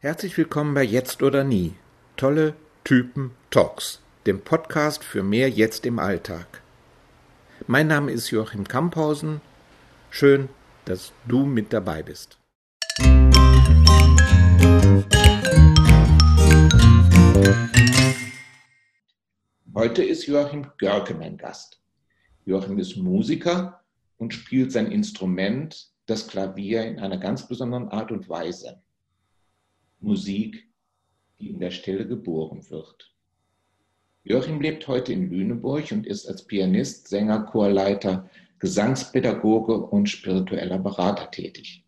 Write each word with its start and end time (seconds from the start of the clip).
Herzlich 0.00 0.38
willkommen 0.38 0.74
bei 0.74 0.84
Jetzt 0.84 1.24
oder 1.24 1.42
Nie. 1.42 1.72
Tolle 2.16 2.54
Typen 2.84 3.32
Talks, 3.50 4.00
dem 4.26 4.40
Podcast 4.42 5.02
für 5.02 5.24
mehr 5.24 5.50
Jetzt 5.50 5.84
im 5.86 5.98
Alltag. 5.98 6.62
Mein 7.66 7.88
Name 7.88 8.12
ist 8.12 8.30
Joachim 8.30 8.68
Kamphausen. 8.68 9.40
Schön, 10.08 10.50
dass 10.84 11.12
du 11.26 11.46
mit 11.46 11.72
dabei 11.72 12.04
bist. 12.04 12.38
Heute 19.74 20.04
ist 20.04 20.28
Joachim 20.28 20.68
Görke 20.78 21.14
mein 21.14 21.36
Gast. 21.36 21.80
Joachim 22.44 22.78
ist 22.78 22.96
Musiker 22.96 23.80
und 24.16 24.32
spielt 24.32 24.70
sein 24.70 24.92
Instrument, 24.92 25.90
das 26.06 26.28
Klavier, 26.28 26.84
in 26.84 27.00
einer 27.00 27.18
ganz 27.18 27.48
besonderen 27.48 27.88
Art 27.88 28.12
und 28.12 28.28
Weise. 28.28 28.80
Musik, 30.00 30.68
die 31.38 31.50
in 31.50 31.60
der 31.60 31.70
Stille 31.70 32.06
geboren 32.06 32.68
wird. 32.70 33.14
Joachim 34.24 34.60
lebt 34.60 34.86
heute 34.88 35.12
in 35.12 35.30
Lüneburg 35.30 35.90
und 35.92 36.06
ist 36.06 36.26
als 36.26 36.46
Pianist, 36.46 37.08
Sänger, 37.08 37.44
Chorleiter, 37.44 38.28
Gesangspädagoge 38.58 39.78
und 39.78 40.08
spiritueller 40.08 40.78
Berater 40.78 41.30
tätig. 41.30 41.84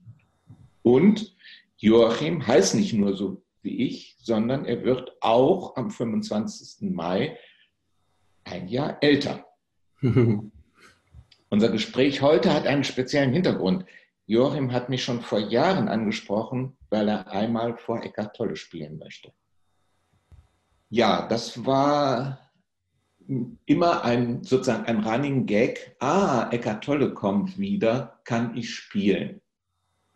Und 0.82 1.36
Joachim 1.76 2.46
heißt 2.46 2.74
nicht 2.74 2.92
nur 2.92 3.16
so 3.16 3.42
wie 3.62 3.86
ich, 3.86 4.16
sondern 4.18 4.64
er 4.64 4.84
wird 4.84 5.12
auch 5.20 5.76
am 5.76 5.90
25. 5.90 6.90
Mai 6.90 7.36
ein 8.44 8.68
Jahr 8.68 8.98
älter. 9.02 9.46
Unser 11.50 11.68
Gespräch 11.68 12.22
heute 12.22 12.54
hat 12.54 12.66
einen 12.66 12.84
speziellen 12.84 13.32
Hintergrund. 13.32 13.84
Joachim 14.26 14.72
hat 14.72 14.88
mich 14.88 15.02
schon 15.02 15.20
vor 15.20 15.40
Jahren 15.40 15.88
angesprochen, 15.88 16.76
weil 16.90 17.08
er 17.08 17.28
einmal 17.30 17.76
vor 17.76 18.02
Eckart 18.02 18.36
Tolle 18.36 18.56
spielen 18.56 18.98
möchte. 18.98 19.32
Ja, 20.88 21.26
das 21.28 21.64
war 21.64 22.50
immer 23.64 24.04
ein 24.04 24.42
sozusagen 24.42 24.86
ein 24.86 25.04
Running 25.04 25.46
Gag. 25.46 25.96
Ah, 26.00 26.48
Eckart 26.50 26.84
Tolle 26.84 27.14
kommt 27.14 27.58
wieder, 27.58 28.20
kann 28.24 28.56
ich 28.56 28.74
spielen? 28.74 29.40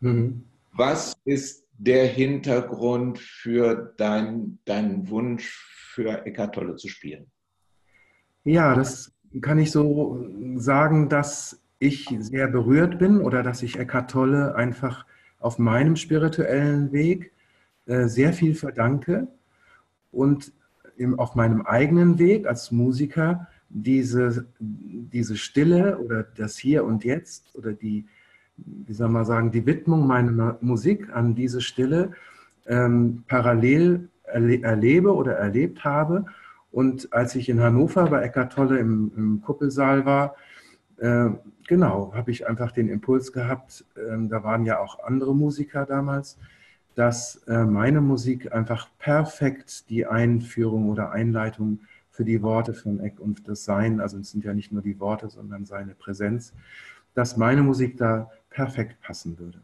Mhm. 0.00 0.44
Was 0.72 1.14
ist 1.24 1.68
der 1.78 2.06
Hintergrund 2.06 3.18
für 3.18 3.94
dein, 3.96 4.58
deinen 4.64 5.08
Wunsch, 5.08 5.48
für 5.94 6.26
Eckart 6.26 6.56
Tolle 6.56 6.74
zu 6.74 6.88
spielen? 6.88 7.30
Ja, 8.42 8.74
das 8.74 9.12
kann 9.40 9.58
ich 9.58 9.70
so 9.70 10.26
sagen, 10.56 11.08
dass 11.08 11.62
ich 11.78 12.14
sehr 12.18 12.48
berührt 12.48 12.98
bin 12.98 13.20
oder 13.20 13.42
dass 13.42 13.62
ich 13.62 13.78
Eckart 13.78 14.10
Tolle 14.10 14.54
einfach 14.56 15.06
auf 15.44 15.58
meinem 15.58 15.94
spirituellen 15.96 16.90
Weg 16.90 17.30
äh, 17.86 18.06
sehr 18.08 18.32
viel 18.32 18.54
verdanke 18.54 19.28
und 20.10 20.52
auf 21.16 21.34
meinem 21.34 21.62
eigenen 21.62 22.18
Weg 22.18 22.46
als 22.46 22.70
Musiker 22.70 23.48
diese, 23.68 24.46
diese 24.58 25.36
Stille 25.36 25.98
oder 25.98 26.22
das 26.22 26.56
Hier 26.56 26.84
und 26.84 27.04
Jetzt 27.04 27.54
oder 27.54 27.72
die, 27.72 28.06
wie 28.56 28.94
soll 28.94 29.08
man 29.08 29.24
sagen, 29.26 29.50
die 29.50 29.66
Widmung 29.66 30.06
meiner 30.06 30.56
Musik 30.60 31.14
an 31.14 31.34
diese 31.34 31.60
Stille 31.60 32.12
ähm, 32.66 33.24
parallel 33.26 34.08
erle 34.22 34.62
erlebe 34.62 35.14
oder 35.14 35.32
erlebt 35.34 35.84
habe. 35.84 36.24
Und 36.70 37.12
als 37.12 37.34
ich 37.34 37.50
in 37.50 37.60
Hannover 37.60 38.06
bei 38.06 38.22
Eckart 38.22 38.52
Tolle 38.52 38.78
im, 38.78 39.12
im 39.16 39.42
Kuppelsaal 39.42 40.06
war, 40.06 40.36
äh, 40.98 41.30
genau, 41.66 42.12
habe 42.14 42.30
ich 42.30 42.46
einfach 42.46 42.72
den 42.72 42.88
Impuls 42.88 43.32
gehabt, 43.32 43.84
äh, 43.96 44.28
da 44.28 44.42
waren 44.44 44.64
ja 44.64 44.78
auch 44.78 45.02
andere 45.04 45.34
Musiker 45.34 45.86
damals, 45.86 46.38
dass 46.94 47.36
äh, 47.48 47.64
meine 47.64 48.00
Musik 48.00 48.52
einfach 48.52 48.88
perfekt 48.98 49.90
die 49.90 50.06
Einführung 50.06 50.88
oder 50.88 51.10
Einleitung 51.10 51.80
für 52.10 52.24
die 52.24 52.42
Worte 52.42 52.74
von 52.74 53.00
Eck 53.00 53.18
und 53.18 53.48
das 53.48 53.64
Sein, 53.64 54.00
also 54.00 54.18
es 54.18 54.30
sind 54.30 54.44
ja 54.44 54.54
nicht 54.54 54.70
nur 54.70 54.82
die 54.82 55.00
Worte, 55.00 55.28
sondern 55.28 55.64
seine 55.64 55.94
Präsenz, 55.94 56.52
dass 57.14 57.36
meine 57.36 57.62
Musik 57.62 57.96
da 57.96 58.30
perfekt 58.50 59.00
passen 59.00 59.38
würde. 59.38 59.60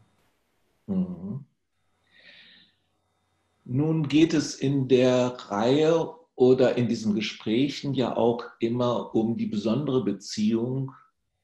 Mhm. 0.87 1.45
Nun 3.63 4.07
geht 4.07 4.33
es 4.33 4.55
in 4.55 4.87
der 4.89 5.27
Reihe 5.49 6.09
oder 6.35 6.75
in 6.75 6.87
diesen 6.87 7.15
Gesprächen 7.15 7.93
ja 7.93 8.17
auch 8.17 8.43
immer 8.59 9.15
um 9.15 9.37
die 9.37 9.45
besondere 9.45 10.03
Beziehung 10.03 10.91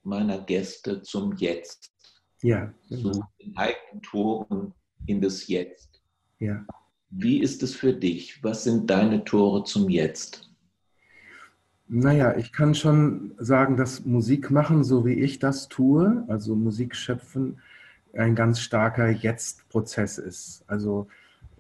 meiner 0.08 0.40
Gäste 0.40 1.02
zum 1.02 1.36
Jetzt. 1.36 1.92
Ja. 2.42 2.74
Genau. 2.90 3.12
Zu 3.12 3.24
den 3.40 3.58
eigenen 3.58 4.02
Toren 4.02 4.74
in 5.06 5.22
das 5.22 5.48
Jetzt. 5.48 6.02
Ja. 6.40 6.66
Wie 7.10 7.40
ist 7.40 7.62
es 7.64 7.76
für 7.76 7.94
dich? 7.94 8.44
Was 8.44 8.64
sind 8.64 8.90
deine 8.90 9.24
Tore 9.24 9.64
zum 9.64 9.90
Jetzt? 9.90 10.50
Naja, 11.90 12.36
ich 12.36 12.52
kann 12.52 12.76
schon 12.76 13.34
sagen, 13.38 13.78
dass 13.78 14.06
Musik 14.06 14.52
machen, 14.52 14.84
so 14.84 15.06
wie 15.06 15.14
ich 15.14 15.40
das 15.40 15.70
tue, 15.70 16.26
also 16.28 16.56
Musik 16.56 16.96
schöpfen, 16.96 17.60
ein 18.14 18.36
ganz 18.36 18.60
starker 18.60 19.10
Jetzt-Prozess 19.10 20.18
ist. 20.18 20.64
Also 20.68 21.08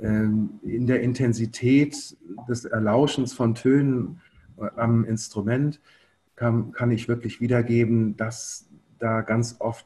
ähm, 0.01 0.59
in 0.63 0.85
der 0.85 1.01
Intensität 1.01 2.17
des 2.49 2.65
Erlauschens 2.65 3.33
von 3.33 3.55
Tönen 3.55 4.19
äh, 4.57 4.67
am 4.75 5.05
Instrument 5.05 5.79
kann, 6.37 6.71
kann 6.71 6.91
ich 6.91 7.09
wirklich 7.09 7.41
wiedergeben, 7.41 8.15
dass 8.15 8.69
da 8.99 9.21
ganz 9.21 9.57
oft 9.59 9.85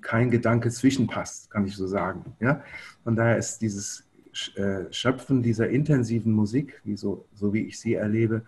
kein 0.00 0.30
Gedanke 0.30 0.70
zwischenpasst, 0.70 1.50
kann 1.50 1.64
ich 1.64 1.76
so 1.76 1.86
sagen. 1.86 2.36
Ja? 2.40 2.64
Von 3.04 3.14
daher 3.14 3.38
ist 3.38 3.58
dieses 3.58 4.08
äh, 4.56 4.92
Schöpfen 4.92 5.42
dieser 5.42 5.68
intensiven 5.68 6.32
Musik, 6.32 6.80
wie 6.84 6.96
so, 6.96 7.26
so 7.34 7.52
wie 7.54 7.60
ich 7.60 7.78
sie 7.78 7.94
erlebe, 7.94 8.42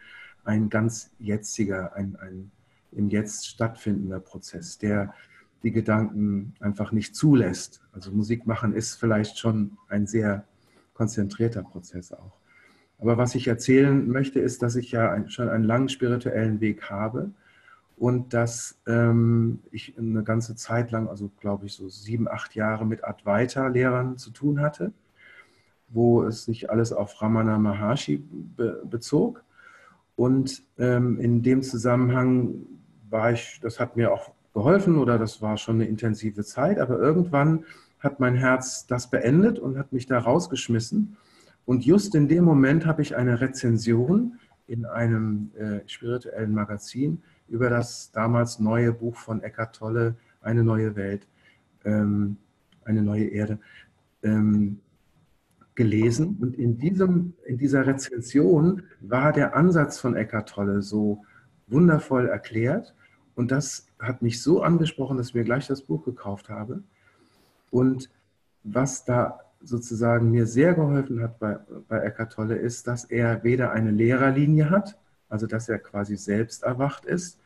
ein 0.44 0.68
ganz 0.68 1.12
jetziger, 1.20 1.94
ein, 1.94 2.16
ein 2.16 2.50
im 2.90 3.08
Jetzt 3.08 3.46
stattfindender 3.46 4.20
Prozess, 4.20 4.78
der 4.78 5.14
die 5.62 5.72
Gedanken 5.72 6.54
einfach 6.60 6.92
nicht 6.92 7.14
zulässt. 7.14 7.80
Also 7.92 8.10
Musik 8.10 8.46
machen 8.46 8.74
ist 8.74 8.96
vielleicht 8.96 9.38
schon 9.38 9.78
ein 9.88 10.06
sehr 10.06 10.44
konzentrierter 10.92 11.62
Prozess 11.62 12.12
auch. 12.12 12.38
Aber 12.98 13.16
was 13.16 13.34
ich 13.34 13.48
erzählen 13.48 14.08
möchte, 14.08 14.40
ist, 14.40 14.62
dass 14.62 14.76
ich 14.76 14.92
ja 14.92 15.28
schon 15.28 15.48
einen 15.48 15.64
langen 15.64 15.88
spirituellen 15.88 16.60
Weg 16.60 16.90
habe 16.90 17.32
und 18.02 18.34
dass 18.34 18.80
ähm, 18.88 19.60
ich 19.70 19.96
eine 19.96 20.24
ganze 20.24 20.56
Zeit 20.56 20.90
lang, 20.90 21.06
also 21.06 21.30
glaube 21.38 21.66
ich 21.66 21.74
so 21.74 21.88
sieben, 21.88 22.26
acht 22.26 22.56
Jahre 22.56 22.84
mit 22.84 23.04
Advaita-Lehrern 23.04 24.18
zu 24.18 24.32
tun 24.32 24.60
hatte, 24.60 24.92
wo 25.86 26.24
es 26.24 26.44
sich 26.44 26.68
alles 26.68 26.92
auf 26.92 27.22
Ramana 27.22 27.58
Maharshi 27.58 28.16
be 28.16 28.82
bezog. 28.90 29.44
Und 30.16 30.64
ähm, 30.78 31.20
in 31.20 31.44
dem 31.44 31.62
Zusammenhang 31.62 32.66
war 33.08 33.30
ich, 33.30 33.60
das 33.62 33.78
hat 33.78 33.96
mir 33.96 34.12
auch 34.12 34.32
geholfen 34.52 34.98
oder 34.98 35.16
das 35.16 35.40
war 35.40 35.56
schon 35.56 35.76
eine 35.76 35.86
intensive 35.86 36.42
Zeit, 36.42 36.80
aber 36.80 36.98
irgendwann 36.98 37.64
hat 38.00 38.18
mein 38.18 38.34
Herz 38.34 38.84
das 38.84 39.10
beendet 39.10 39.60
und 39.60 39.78
hat 39.78 39.92
mich 39.92 40.06
da 40.06 40.18
rausgeschmissen. 40.18 41.16
Und 41.66 41.84
just 41.84 42.16
in 42.16 42.26
dem 42.26 42.42
Moment 42.42 42.84
habe 42.84 43.02
ich 43.02 43.14
eine 43.14 43.40
Rezension 43.40 44.40
in 44.66 44.86
einem 44.86 45.52
äh, 45.54 45.88
spirituellen 45.88 46.52
Magazin 46.52 47.22
über 47.52 47.70
das 47.70 48.10
damals 48.12 48.58
neue 48.58 48.92
Buch 48.92 49.16
von 49.16 49.42
Eckhart 49.42 49.76
Tolle, 49.76 50.16
Eine 50.40 50.64
neue 50.64 50.96
Welt, 50.96 51.28
ähm, 51.84 52.36
eine 52.84 53.02
neue 53.02 53.26
Erde, 53.26 53.60
ähm, 54.24 54.80
gelesen. 55.76 56.36
Und 56.40 56.56
in, 56.56 56.78
diesem, 56.78 57.34
in 57.44 57.58
dieser 57.58 57.86
Rezension 57.86 58.82
war 59.00 59.32
der 59.32 59.54
Ansatz 59.54 60.00
von 60.00 60.16
Eckhart 60.16 60.48
Tolle 60.48 60.82
so 60.82 61.24
wundervoll 61.68 62.26
erklärt. 62.26 62.94
Und 63.36 63.52
das 63.52 63.86
hat 64.00 64.22
mich 64.22 64.42
so 64.42 64.62
angesprochen, 64.62 65.16
dass 65.16 65.28
ich 65.28 65.34
mir 65.34 65.44
gleich 65.44 65.68
das 65.68 65.82
Buch 65.82 66.04
gekauft 66.04 66.48
habe. 66.48 66.82
Und 67.70 68.10
was 68.64 69.04
da 69.04 69.40
sozusagen 69.62 70.30
mir 70.30 70.46
sehr 70.46 70.74
geholfen 70.74 71.22
hat 71.22 71.38
bei, 71.38 71.58
bei 71.88 71.98
Eckart 72.00 72.32
Tolle 72.32 72.56
ist, 72.56 72.86
dass 72.86 73.04
er 73.04 73.44
weder 73.44 73.72
eine 73.72 73.90
Lehrerlinie 73.90 74.70
hat, 74.70 74.98
also 75.28 75.46
dass 75.46 75.68
er 75.68 75.78
quasi 75.78 76.16
selbst 76.16 76.62
erwacht 76.62 77.04
ist, 77.04 77.38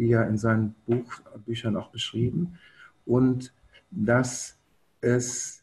wie 0.00 0.08
ja 0.08 0.22
in 0.22 0.38
seinen 0.38 0.74
Buch, 0.86 1.20
Büchern 1.44 1.76
auch 1.76 1.90
beschrieben, 1.90 2.58
und 3.04 3.52
dass, 3.90 4.56
es, 5.00 5.62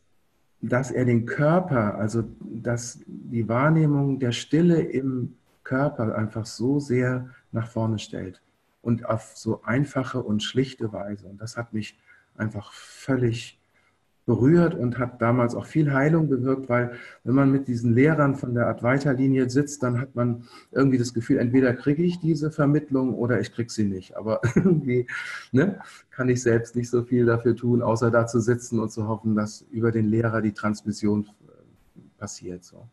dass 0.61 0.91
er 0.91 1.05
den 1.05 1.25
Körper, 1.25 1.95
also 1.95 2.23
dass 2.39 2.99
die 3.07 3.47
Wahrnehmung 3.47 4.19
der 4.19 4.31
Stille 4.31 4.81
im 4.81 5.35
Körper 5.63 6.15
einfach 6.15 6.45
so 6.45 6.79
sehr 6.79 7.29
nach 7.51 7.67
vorne 7.67 7.99
stellt 7.99 8.41
und 8.81 9.05
auf 9.05 9.35
so 9.35 9.63
einfache 9.63 10.21
und 10.21 10.43
schlichte 10.43 10.93
Weise. 10.93 11.27
Und 11.27 11.41
das 11.41 11.57
hat 11.57 11.73
mich 11.73 11.97
einfach 12.35 12.71
völlig 12.71 13.59
berührt 14.27 14.75
und 14.75 14.99
hat 14.99 15.21
damals 15.21 15.55
auch 15.55 15.65
viel 15.65 15.93
Heilung 15.93 16.27
bewirkt, 16.27 16.67
weil 16.67 16.91
wenn 17.23 17.33
man 17.33 17.49
mit 17.49 17.69
diesen 17.69 17.93
Lehrern 17.93 18.35
von 18.35 18.53
der 18.53 18.67
Advaita-Linie 18.67 19.49
sitzt, 19.49 19.81
dann 19.83 20.01
hat 20.01 20.15
man 20.15 20.43
irgendwie 20.71 20.97
das 20.97 21.13
Gefühl, 21.13 21.37
entweder 21.37 21.73
kriege 21.73 22.03
ich 22.03 22.19
diese 22.19 22.51
Vermittlung 22.51 23.15
oder 23.15 23.39
ich 23.39 23.53
kriege 23.53 23.71
sie 23.71 23.85
nicht. 23.85 24.17
Aber 24.17 24.41
irgendwie 24.55 25.07
ne, 25.53 25.79
kann 26.11 26.27
ich 26.27 26.43
selbst 26.43 26.75
nicht 26.75 26.89
so 26.89 27.03
viel 27.03 27.25
dafür 27.25 27.55
tun, 27.55 27.81
außer 27.81 28.11
da 28.11 28.27
zu 28.27 28.41
sitzen 28.41 28.81
und 28.81 28.91
zu 28.91 29.07
hoffen, 29.07 29.33
dass 29.33 29.61
über 29.71 29.93
den 29.93 30.07
Lehrer 30.07 30.41
die 30.41 30.53
Transmission 30.53 31.29
passiert. 32.17 32.65
So. 32.65 32.89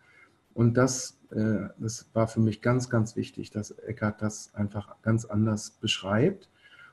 Und 0.52 0.76
das, 0.76 1.18
äh, 1.32 1.66
das 1.78 2.08
war 2.12 2.28
für 2.28 2.40
mich 2.40 2.62
ganz, 2.62 2.88
ganz 2.88 3.16
wichtig, 3.16 3.50
dass 3.50 3.72
Eckhart 3.72 4.22
das 4.22 4.54
einfach 4.54 5.02
ganz 5.02 5.24
anders 5.24 5.72
beschreibt 5.72 6.48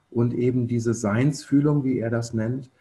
und 0.09 0.33
eben 0.33 0.67
diese 0.67 0.95
Seinsfühlung, 0.95 1.83
wie 1.83 1.99
er 1.99 2.09
das 2.09 2.33
nennt, 2.33 2.71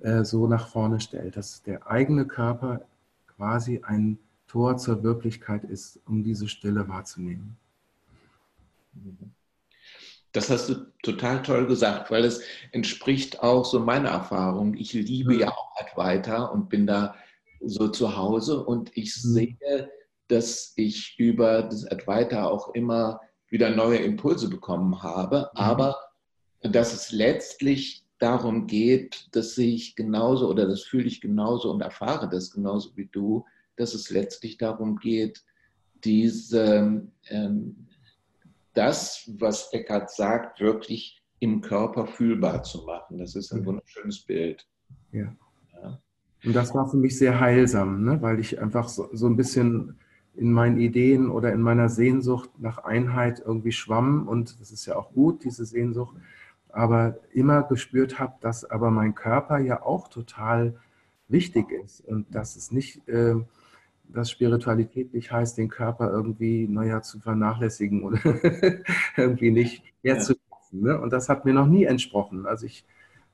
äh, 0.00 0.24
so 0.24 0.46
nach 0.46 0.68
vorne 0.68 1.00
stellt, 1.00 1.36
dass 1.36 1.62
der 1.62 1.90
eigene 1.90 2.26
Körper 2.26 2.82
quasi 3.26 3.80
ein 3.82 4.18
Tor 4.46 4.76
zur 4.76 5.02
Wirklichkeit 5.02 5.64
ist, 5.64 6.00
um 6.06 6.24
diese 6.24 6.48
Stille 6.48 6.88
wahrzunehmen. 6.88 7.56
Das 10.32 10.50
hast 10.50 10.68
du 10.68 10.74
total 11.02 11.42
toll 11.42 11.66
gesagt, 11.66 12.10
weil 12.10 12.24
es 12.24 12.40
entspricht 12.72 13.42
auch 13.42 13.64
so 13.64 13.80
meiner 13.80 14.10
Erfahrung. 14.10 14.74
Ich 14.74 14.92
liebe 14.92 15.36
ja 15.36 15.48
auch 15.48 15.72
Advaita 15.76 16.44
und 16.44 16.68
bin 16.68 16.86
da 16.86 17.14
so 17.60 17.88
zu 17.88 18.16
Hause 18.16 18.64
und 18.64 18.96
ich 18.96 19.14
mhm. 19.24 19.28
sehe, 19.28 19.90
dass 20.28 20.72
ich 20.76 21.18
über 21.18 21.62
das 21.62 21.86
Advaita 21.86 22.44
auch 22.44 22.74
immer 22.74 23.20
wieder 23.48 23.70
neue 23.70 23.98
Impulse 23.98 24.48
bekommen 24.48 25.02
habe, 25.02 25.50
mhm. 25.52 25.60
aber 25.60 25.96
dass 26.62 26.92
es 26.92 27.10
letztlich 27.10 28.04
darum 28.20 28.66
geht, 28.66 29.28
dass 29.32 29.56
ich 29.58 29.96
genauso 29.96 30.48
oder 30.48 30.68
das 30.68 30.82
fühle 30.82 31.06
ich 31.06 31.20
genauso 31.20 31.72
und 31.72 31.80
erfahre 31.80 32.28
das 32.28 32.52
genauso 32.52 32.96
wie 32.96 33.08
du, 33.10 33.44
dass 33.76 33.94
es 33.94 34.10
letztlich 34.10 34.58
darum 34.58 34.96
geht, 34.96 35.42
diese, 36.04 37.02
ähm, 37.28 37.86
das, 38.74 39.30
was 39.38 39.72
Eckhart 39.72 40.10
sagt, 40.10 40.60
wirklich 40.60 41.22
im 41.40 41.62
Körper 41.62 42.06
fühlbar 42.06 42.62
zu 42.62 42.82
machen. 42.84 43.18
Das 43.18 43.34
ist 43.34 43.52
ein 43.52 43.64
wunderschönes 43.64 44.20
Bild. 44.20 44.68
Ja. 45.12 45.34
ja. 45.82 45.98
Und 46.44 46.54
das 46.54 46.74
war 46.74 46.88
für 46.88 46.98
mich 46.98 47.18
sehr 47.18 47.40
heilsam, 47.40 48.04
ne? 48.04 48.20
weil 48.20 48.38
ich 48.38 48.60
einfach 48.60 48.88
so, 48.88 49.08
so 49.12 49.26
ein 49.26 49.36
bisschen 49.36 49.98
in 50.34 50.52
meinen 50.52 50.78
Ideen 50.78 51.30
oder 51.30 51.52
in 51.52 51.60
meiner 51.60 51.88
Sehnsucht 51.88 52.50
nach 52.58 52.78
Einheit 52.78 53.42
irgendwie 53.44 53.72
schwamm. 53.72 54.28
Und 54.28 54.60
das 54.60 54.70
ist 54.70 54.86
ja 54.86 54.96
auch 54.96 55.12
gut, 55.12 55.44
diese 55.44 55.64
Sehnsucht 55.64 56.16
aber 56.72 57.18
immer 57.32 57.62
gespürt 57.62 58.18
habe, 58.18 58.34
dass 58.40 58.64
aber 58.64 58.90
mein 58.90 59.14
Körper 59.14 59.58
ja 59.58 59.82
auch 59.82 60.08
total 60.08 60.74
wichtig 61.28 61.70
ist 61.70 62.00
und 62.06 62.34
dass 62.34 62.56
es 62.56 62.72
nicht, 62.72 63.06
äh, 63.08 63.36
dass 64.08 64.30
Spiritualität 64.30 65.14
nicht 65.14 65.30
heißt, 65.30 65.56
den 65.58 65.68
Körper 65.68 66.10
irgendwie, 66.10 66.66
naja, 66.68 67.02
zu 67.02 67.20
vernachlässigen 67.20 68.02
oder 68.02 68.18
irgendwie 69.16 69.50
nicht 69.50 69.84
herzusetzen. 70.02 70.40
Ne? 70.72 71.00
Und 71.00 71.12
das 71.12 71.28
hat 71.28 71.44
mir 71.44 71.54
noch 71.54 71.66
nie 71.66 71.84
entsprochen. 71.84 72.46
Also 72.46 72.66
ich 72.66 72.84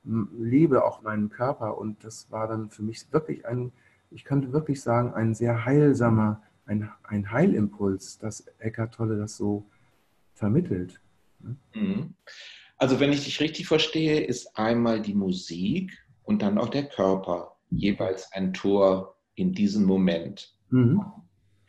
liebe 0.05 0.85
auch 0.85 1.03
meinen 1.03 1.31
Körper 1.31 1.79
und 1.79 2.05
das 2.05 2.31
war 2.31 2.47
dann 2.47 2.71
für 2.71 2.83
mich 2.83 3.13
wirklich 3.13 3.47
ein, 3.47 3.73
ich 4.11 4.25
könnte 4.25 4.53
wirklich 4.53 4.81
sagen, 4.81 5.13
ein 5.15 5.35
sehr 5.35 5.65
heilsamer, 5.65 6.43
ein, 6.65 6.91
ein 7.03 7.31
Heilimpuls, 7.33 8.19
dass 8.19 8.47
Eckart 8.59 8.95
Tolle 8.95 9.17
das 9.17 9.37
so 9.37 9.67
vermittelt. 10.35 11.01
Ne? 11.41 11.57
Mhm. 11.75 12.15
Also 12.79 13.01
wenn 13.01 13.13
ich 13.13 13.25
dich 13.25 13.41
richtig 13.41 13.67
verstehe, 13.67 14.21
ist 14.21 14.57
einmal 14.57 15.01
die 15.01 15.15
Musik 15.15 15.93
und 16.25 16.43
dann 16.43 16.59
auch 16.59 16.69
der 16.69 16.89
Körper 16.89 17.57
jeweils 17.71 18.31
ein 18.33 18.53
Tor 18.53 19.17
in 19.35 19.53
diesem 19.53 19.85
Moment. 19.85 20.55
Mhm. 20.71 21.03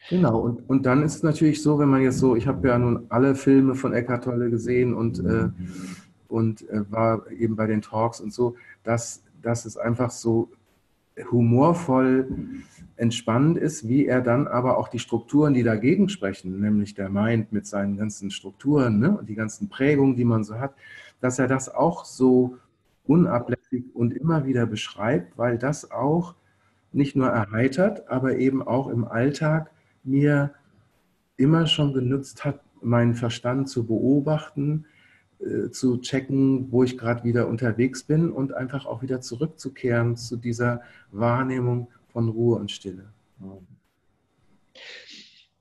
Genau, 0.09 0.39
und, 0.39 0.69
und 0.69 0.86
dann 0.86 1.04
ist 1.04 1.15
es 1.15 1.24
natürlich 1.24 1.62
so, 1.62 1.80
wenn 1.80 1.89
man 1.89 2.01
jetzt 2.01 2.19
so, 2.19 2.36
ich 2.36 2.48
habe 2.48 2.68
ja 2.68 2.77
nun 2.77 3.07
alle 3.09 3.36
Filme 3.36 3.75
von 3.75 3.94
Eckhart 3.94 4.24
Tolle 4.24 4.50
gesehen 4.50 4.94
und, 4.94 5.19
äh, 5.19 5.50
und 6.30 6.68
äh, 6.69 6.89
war 6.92 7.30
eben 7.31 7.56
bei 7.56 7.68
den 7.68 7.81
Talks 7.81 8.21
und 8.21 8.33
so, 8.33 8.56
dass, 8.83 9.24
dass 9.42 9.65
es 9.65 9.75
einfach 9.75 10.12
so 10.12 10.50
humorvoll 11.31 12.28
entspannend 12.96 13.58
ist, 13.58 13.88
wie 13.88 14.06
er 14.06 14.22
dann 14.22 14.48
aber 14.48 14.78
auch 14.78 14.88
die 14.88 15.00
Strukturen, 15.00 15.54
die 15.54 15.64
dagegen 15.64 16.10
sprechen, 16.10 16.60
nämlich 16.60 16.96
der 16.96 17.10
Mind 17.10 17.52
mit 17.52 17.68
seinen 17.68 17.98
ganzen 17.98 18.31
Strukturen 18.31 19.00
ne, 19.00 19.18
und 19.18 19.30
die 19.30 19.36
ganzen 19.36 19.69
Prägungen, 19.69 20.16
die 20.16 20.25
man 20.25 20.44
so 20.44 20.60
hat, 20.60 20.74
dass 21.22 21.40
er 21.40 21.48
das 21.48 21.74
auch 21.74 22.06
so 22.06 22.58
unablässig 23.06 23.86
und 23.94 24.14
immer 24.14 24.46
wieder 24.46 24.66
beschreibt, 24.66 25.38
weil 25.38 25.58
das 25.58 25.92
auch 25.92 26.36
nicht 26.92 27.16
nur 27.16 27.28
erheitert, 27.28 28.10
aber 28.10 28.38
eben 28.38 28.62
auch 28.62 28.88
im 28.88 29.06
Alltag 29.06 29.72
mir 30.04 30.54
immer 31.38 31.68
schon 31.68 31.94
genützt 31.94 32.46
hat, 32.46 32.62
meinen 32.81 33.13
Verstand 33.13 33.70
zu 33.70 33.86
beobachten, 33.86 34.86
äh, 35.39 35.69
zu 35.69 35.98
checken, 35.98 36.72
wo 36.72 36.84
ich 36.84 36.98
gerade 36.98 37.24
wieder 37.24 37.48
unterwegs 37.48 38.04
bin 38.04 38.31
und 38.31 38.54
einfach 38.54 38.86
auch 38.86 39.01
wieder 39.01 39.22
zurückzukehren 39.22 40.18
zu 40.18 40.36
dieser 40.36 40.81
Wahrnehmung 41.12 41.89
von 42.12 42.30
Ruhe 42.30 42.57
und 42.57 42.72
Stille. 42.72 43.10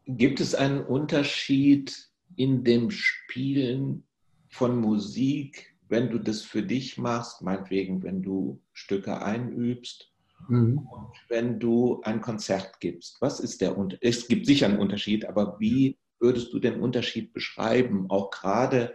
Gibt 0.06 0.40
es 0.40 0.55
einen 0.55 0.81
Unterschied 0.81 2.08
in 2.37 2.64
dem 2.64 2.90
Spielen 2.90 4.05
von 4.49 4.81
Musik, 4.81 5.75
wenn 5.88 6.08
du 6.08 6.19
das 6.19 6.43
für 6.43 6.62
dich 6.62 6.96
machst, 6.96 7.43
meinetwegen, 7.43 8.02
wenn 8.02 8.23
du 8.23 8.58
Stücke 8.73 9.23
einübst 9.23 10.11
mhm. 10.49 10.78
und 10.78 11.12
wenn 11.28 11.61
du 11.61 12.00
ein 12.02 12.20
Konzert 12.20 12.81
gibst? 12.81 13.20
Was 13.20 13.40
ist 13.40 13.61
der 13.61 13.76
Unterschied? 13.76 14.08
Es 14.08 14.26
gibt 14.26 14.46
sicher 14.46 14.67
einen 14.67 14.78
Unterschied, 14.78 15.26
aber 15.26 15.56
wie 15.61 15.99
würdest 16.19 16.52
du 16.52 16.58
den 16.58 16.81
Unterschied 16.81 17.34
beschreiben, 17.34 18.06
auch 18.08 18.31
gerade 18.31 18.94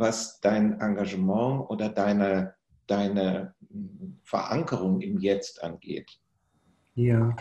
was 0.00 0.40
dein 0.40 0.80
Engagement 0.80 1.70
oder 1.70 1.90
deine, 1.90 2.54
deine 2.86 3.54
Verankerung 4.24 5.00
im 5.00 5.18
Jetzt 5.18 5.62
angeht? 5.62 6.18
Ja. 6.94 7.36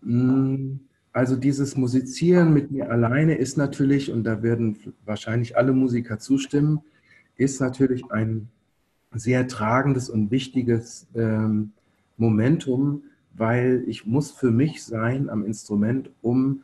Mm, 0.00 0.76
also 1.12 1.36
dieses 1.36 1.76
Musizieren 1.76 2.54
mit 2.54 2.70
mir 2.70 2.90
alleine 2.90 3.34
ist 3.34 3.58
natürlich, 3.58 4.10
und 4.10 4.24
da 4.24 4.42
werden 4.42 4.94
wahrscheinlich 5.04 5.56
alle 5.56 5.72
Musiker 5.72 6.18
zustimmen, 6.18 6.80
ist 7.36 7.60
natürlich 7.60 8.10
ein 8.10 8.48
sehr 9.12 9.46
tragendes 9.48 10.08
und 10.08 10.30
wichtiges 10.30 11.06
ähm, 11.14 11.72
Momentum, 12.16 13.02
weil 13.32 13.84
ich 13.86 14.06
muss 14.06 14.30
für 14.30 14.52
mich 14.52 14.84
sein 14.84 15.28
am 15.28 15.44
Instrument, 15.44 16.10
um 16.22 16.62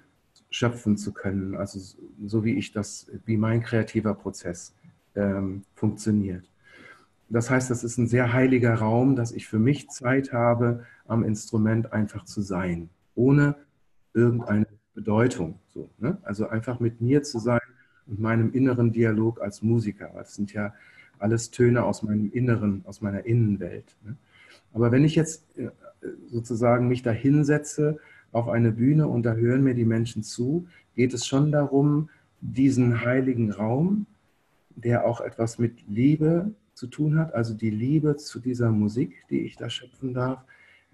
schöpfen 0.51 0.97
zu 0.97 1.13
können. 1.13 1.57
Also 1.57 1.81
so 2.25 2.45
wie 2.45 2.57
ich 2.57 2.73
das, 2.73 3.11
wie 3.25 3.37
mein 3.37 3.63
kreativer 3.63 4.15
Prozess 4.15 4.75
ähm, 5.17 5.63
funktioniert. 5.75 6.45
Das 7.29 7.49
heißt, 7.49 7.71
das 7.71 7.85
ist 7.85 7.97
ein 7.99 8.09
sehr 8.09 8.33
heiliger 8.33 8.75
Raum, 8.75 9.15
dass 9.15 9.31
ich 9.33 9.47
für 9.47 9.59
mich 9.59 9.89
Zeit 9.89 10.33
habe, 10.33 10.85
am 11.07 11.23
Instrument 11.23 11.93
einfach 11.93 12.25
zu 12.25 12.43
sein, 12.43 12.91
ohne 13.15 13.55
irgendeine 14.15 14.67
Bedeutung. 14.95 15.55
So, 15.69 15.89
ne? 15.99 16.19
Also 16.23 16.49
einfach 16.49 16.81
mit 16.81 17.01
mir 17.01 17.23
zu 17.23 17.39
sein 17.39 17.61
und 18.07 18.19
meinem 18.19 18.53
inneren 18.53 18.93
Dialog 18.93 19.41
als 19.41 19.63
Musiker. 19.63 20.11
Das 20.15 20.35
sind 20.35 20.53
ja 20.53 20.75
alles 21.21 21.51
Töne 21.51 21.85
aus 21.85 22.03
meinem 22.03 22.31
Inneren, 22.33 22.83
aus 22.87 23.01
meiner 23.01 23.25
Innenwelt. 23.25 23.97
Ne? 24.05 24.17
Aber 24.73 24.91
wenn 24.91 25.05
ich 25.05 25.15
jetzt 25.15 25.45
äh, 25.57 25.69
sozusagen 26.29 26.89
mich 26.89 27.03
da 27.03 27.11
hinsetze 27.13 27.99
auf 28.33 28.49
eine 28.49 28.73
Bühne 28.73 29.07
und 29.07 29.25
da 29.25 29.35
hören 29.35 29.63
mir 29.63 29.75
die 29.75 29.85
Menschen 29.85 30.23
zu, 30.23 30.67
geht 30.97 31.15
es 31.15 31.27
schon 31.27 31.53
darum, 31.53 32.09
diesen 32.41 33.05
heiligen 33.05 33.53
Raum, 33.53 34.07
der 34.77 35.07
auch 35.07 35.21
etwas 35.21 35.59
mit 35.59 35.87
Liebe 35.89 36.53
zu 36.75 36.87
tun 36.87 37.19
hat, 37.19 37.35
also 37.35 37.55
die 37.55 37.71
Liebe 37.71 38.17
zu 38.17 38.39
dieser 38.39 38.71
Musik, 38.71 39.25
die 39.29 39.41
ich 39.41 39.57
da 39.57 39.69
schöpfen 39.69 40.15
darf, 40.15 40.43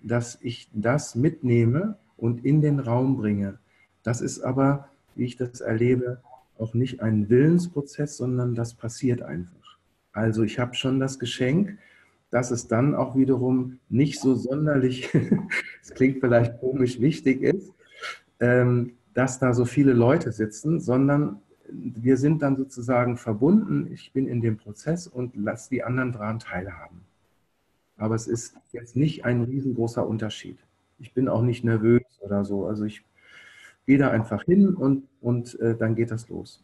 dass 0.03 0.39
ich 0.43 0.69
das 0.73 1.15
mitnehme 1.15 1.97
und 2.17 2.45
in 2.45 2.61
den 2.61 2.81
Raum 2.81 3.17
bringe. 3.17 3.59
Das 4.03 4.21
ist 4.21 4.41
aber, 4.41 4.89
wie 5.15 5.25
ich 5.25 5.37
das 5.37 5.61
erlebe, 5.61 6.21
auch 6.59 6.75
nicht 6.75 7.01
ein 7.01 7.29
Willensprozess, 7.29 8.17
sondern 8.17 8.55
das 8.55 8.75
passiert 8.75 9.23
einfach. 9.23 9.79
Also 10.13 10.43
ich 10.43 10.59
habe 10.59 10.75
schon 10.75 10.99
das 11.01 11.19
Geschenk, 11.19 11.79
dass 12.31 12.51
es 12.51 12.69
dann 12.69 12.95
auch 12.95 13.17
wiederum 13.17 13.79
nicht 13.89 14.21
so 14.21 14.35
sonderlich, 14.35 15.11
es 15.83 15.91
klingt 15.91 16.21
vielleicht 16.21 16.59
komisch, 16.61 17.01
wichtig 17.01 17.43
ist, 17.43 17.73
ähm, 18.41 18.95
dass 19.15 19.39
da 19.39 19.55
so 19.55 19.65
viele 19.65 19.93
Leute 19.93 20.33
sitzen, 20.33 20.81
sondern 20.81 21.41
wir 21.71 22.17
sind 22.17 22.43
dann 22.43 22.57
sozusagen 22.57 23.17
verbunden. 23.17 23.91
Ich 23.93 24.13
bin 24.13 24.27
in 24.27 24.41
dem 24.41 24.57
Prozess 24.57 25.07
und 25.07 25.37
lasse 25.37 25.71
die 25.71 25.83
anderen 25.83 26.13
daran 26.13 26.39
teilhaben. 26.39 27.03
Aber 27.97 28.15
es 28.15 28.27
ist 28.27 28.57
jetzt 28.73 28.97
nicht 28.97 29.25
ein 29.25 29.43
riesengroßer 29.43 30.07
Unterschied. 30.07 30.59
Ich 30.99 31.15
bin 31.15 31.29
auch 31.29 31.43
nicht 31.43 31.65
nervös 31.65 32.03
oder 32.21 32.45
so. 32.45 32.67
Also 32.67 32.85
ich 32.85 33.03
gehe 33.87 33.99
da 33.99 34.11
einfach 34.11 34.45
hin 34.45 34.75
und, 34.75 35.09
und 35.21 35.59
äh, 35.61 35.77
dann 35.77 35.95
geht 35.95 36.11
das 36.11 36.29
los. 36.29 36.63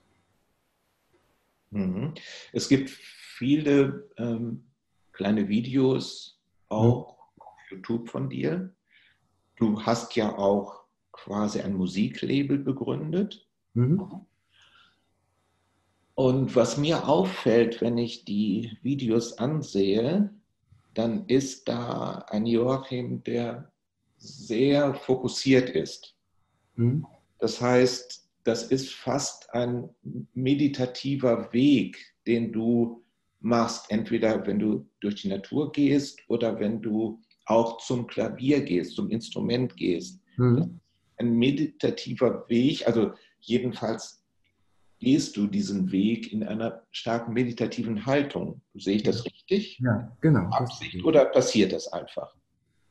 Mhm. 1.71 2.15
Es 2.53 2.69
gibt 2.69 2.91
viele 2.91 4.09
ähm, 4.19 4.65
kleine 5.13 5.49
Videos 5.49 6.41
auch 6.69 7.17
auf 7.39 7.59
YouTube 7.71 8.09
von 8.09 8.29
dir. 8.29 8.71
Du 9.57 9.81
hast 9.83 10.17
ja 10.17 10.37
auch 10.37 10.85
quasi 11.13 11.61
ein 11.61 11.75
Musiklabel 11.75 12.59
begründet. 12.59 13.47
Mhm. 13.75 14.27
Und 16.15 16.55
was 16.57 16.77
mir 16.77 17.09
auffällt, 17.09 17.81
wenn 17.81 17.97
ich 17.97 18.25
die 18.25 18.77
Videos 18.83 19.39
ansehe, 19.39 20.31
dann 20.95 21.27
ist 21.27 21.69
da 21.69 22.27
ein 22.29 22.45
Joachim, 22.47 23.23
der 23.25 23.73
sehr 24.19 24.95
fokussiert 24.95 25.71
ist. 25.71 26.15
Mhm. 26.77 27.07
Das 27.39 27.61
heißt, 27.61 28.29
das 28.45 28.65
ist 28.65 28.91
fast 28.91 29.53
ein 29.55 29.89
meditativer 30.35 31.53
Weg, 31.53 31.99
den 32.27 32.53
du 32.53 33.03
machst, 33.41 33.91
entweder 33.91 34.47
wenn 34.47 34.59
du 34.59 34.89
durch 35.01 35.23
die 35.23 35.29
Natur 35.29 35.73
gehst 35.73 36.21
oder 36.29 36.61
wenn 36.61 36.81
du 36.81 37.21
auch 37.47 37.79
zum 37.79 38.07
Klavier 38.07 38.61
gehst, 38.61 38.95
zum 38.95 39.11
Instrument 39.11 39.77
gehst. 39.77 40.21
Mhm. 40.37 40.81
Ein 41.17 41.35
meditativer 41.35 42.49
Weg, 42.49 42.87
also 42.87 43.13
jedenfalls 43.41 44.22
gehst 45.03 45.37
du 45.37 45.49
diesen 45.49 45.91
Weg 45.91 46.33
in 46.33 46.45
einer 46.45 46.83
starken 46.93 47.33
meditativen 47.33 48.07
Haltung. 48.07 48.61
Sehe 48.75 48.97
ich 48.97 49.03
das 49.03 49.25
richtig? 49.25 49.81
Ja, 49.81 50.17
genau. 50.21 50.49
Absicht 50.51 51.05
oder 51.05 51.25
passiert 51.25 51.73
das 51.73 51.93
einfach? 51.93 52.33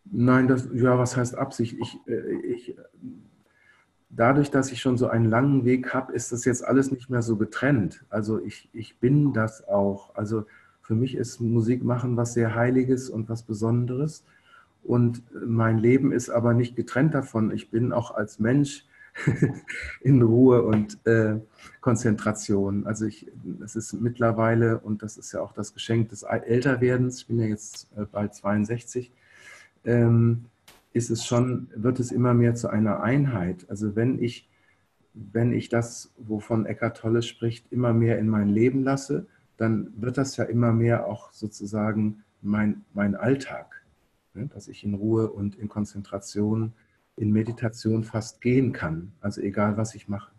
Nein, 0.04 0.50
das, 0.50 0.68
ja, 0.74 1.00
was 1.00 1.16
heißt 1.16 1.36
Absicht? 1.36 1.78
Ich, 1.82 1.98
äh, 2.08 2.34
ich, 2.46 2.76
dadurch, 4.10 4.52
dass 4.52 4.74
ich 4.74 4.82
schon 4.82 4.98
so 4.98 5.08
einen 5.08 5.24
langen 5.24 5.64
Weg 5.64 5.94
habe, 5.94 6.12
ist 6.12 6.34
das 6.34 6.44
jetzt 6.44 6.66
alles 6.66 6.92
nicht 6.92 7.10
mehr 7.10 7.22
so 7.22 7.38
getrennt. 7.38 8.04
Also 8.10 8.44
ich, 8.44 8.68
ich 8.74 9.00
bin 9.00 9.32
das 9.32 9.66
auch. 9.70 10.14
Also 10.14 10.46
für 10.82 10.96
mich 10.96 11.16
ist 11.16 11.40
Musik 11.40 11.82
machen 11.82 12.18
was 12.18 12.34
sehr 12.34 12.56
Heiliges 12.56 13.10
und 13.10 13.30
was 13.30 13.44
Besonderes. 13.44 14.26
Und 14.84 15.24
mein 15.34 15.78
Leben 15.78 16.12
ist 16.12 16.30
aber 16.30 16.54
nicht 16.54 16.76
getrennt 16.76 17.14
davon. 17.14 17.52
Ich 17.52 17.72
bin 17.72 17.94
auch 17.94 18.12
als 18.12 18.38
Mensch 18.38 18.86
in 20.02 20.22
Ruhe 20.22 20.64
und 20.64 21.06
äh, 21.06 21.40
Konzentration. 21.82 22.86
Also 22.86 23.06
ich, 23.06 23.28
es 23.64 23.76
ist 23.76 23.94
mittlerweile, 23.94 24.80
und 24.80 25.04
das 25.04 25.18
ist 25.18 25.32
ja 25.32 25.42
auch 25.42 25.54
das 25.54 25.74
Geschenk 25.74 26.10
des 26.10 26.24
Älterwerdens, 26.24 27.20
ich 27.20 27.28
bin 27.28 27.40
ja 27.40 27.48
jetzt 27.48 27.88
äh, 27.96 28.06
bald 28.06 28.34
62, 28.34 29.12
ähm, 29.86 30.46
ist 30.94 31.10
es 31.10 31.26
schon, 31.26 31.70
wird 31.76 32.00
es 32.00 32.12
immer 32.12 32.34
mehr 32.34 32.56
zu 32.56 32.70
einer 32.70 33.02
Einheit. 33.02 33.66
Also 33.70 33.96
wenn 33.96 34.22
ich, 34.22 34.50
wenn 35.14 35.54
ich 35.54 35.70
das, 35.70 36.14
wovon 36.18 36.66
Eckhart 36.66 36.98
Tolle 36.98 37.22
spricht, 37.22 37.72
immer 37.72 37.94
mehr 37.94 38.20
in 38.20 38.28
mein 38.28 38.50
Leben 38.50 38.84
lasse, 38.84 39.26
dann 39.58 39.94
wird 39.96 40.18
das 40.18 40.38
ja 40.38 40.46
immer 40.46 40.74
mehr 40.74 41.08
auch 41.08 41.32
sozusagen 41.32 42.24
mein, 42.42 42.84
mein 42.94 43.16
Alltag, 43.16 43.84
ne? 44.34 44.50
dass 44.54 44.68
ich 44.68 44.84
in 44.84 44.96
Ruhe 44.96 45.30
und 45.32 45.56
in 45.56 45.70
Konzentration, 45.70 46.74
in 47.18 47.32
Meditation 47.32 48.04
fast 48.04 48.42
gehen 48.42 48.74
kann. 48.74 49.14
Also 49.22 49.42
egal, 49.42 49.78
was 49.78 49.96
ich 49.96 50.08
mache. 50.08 50.32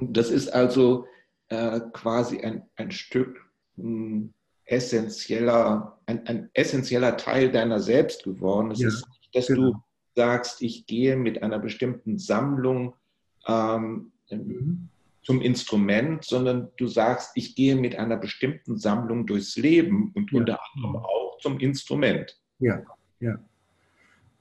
Das 0.00 0.30
ist 0.30 0.48
also 0.48 1.06
äh, 1.48 1.80
quasi 1.92 2.40
ein, 2.40 2.62
ein 2.76 2.90
Stück 2.90 3.44
mh, 3.76 3.84
hm, 3.84 4.34
essentieller, 4.64 5.98
ein, 6.06 6.26
ein, 6.26 6.50
essentieller 6.54 7.16
Teil 7.16 7.50
deiner 7.50 7.80
selbst 7.80 8.22
geworden. 8.22 8.70
Es 8.70 8.80
ja, 8.80 8.88
ist 8.88 9.06
nicht, 9.08 9.34
dass 9.34 9.46
genau. 9.48 9.72
du 9.72 9.82
sagst, 10.14 10.62
ich 10.62 10.86
gehe 10.86 11.16
mit 11.16 11.42
einer 11.42 11.58
bestimmten 11.58 12.18
Sammlung 12.18 12.94
ähm, 13.46 14.12
mhm. 14.30 14.88
zum 15.22 15.40
Instrument, 15.42 16.24
sondern 16.24 16.70
du 16.76 16.86
sagst, 16.86 17.32
ich 17.34 17.56
gehe 17.56 17.74
mit 17.74 17.96
einer 17.96 18.16
bestimmten 18.16 18.76
Sammlung 18.76 19.26
durchs 19.26 19.56
Leben 19.56 20.12
und 20.14 20.30
ja. 20.30 20.38
unter 20.38 20.60
anderem 20.74 20.96
auch 20.96 21.38
zum 21.40 21.58
Instrument. 21.58 22.38
Ja, 22.60 22.82
ja. 23.18 23.38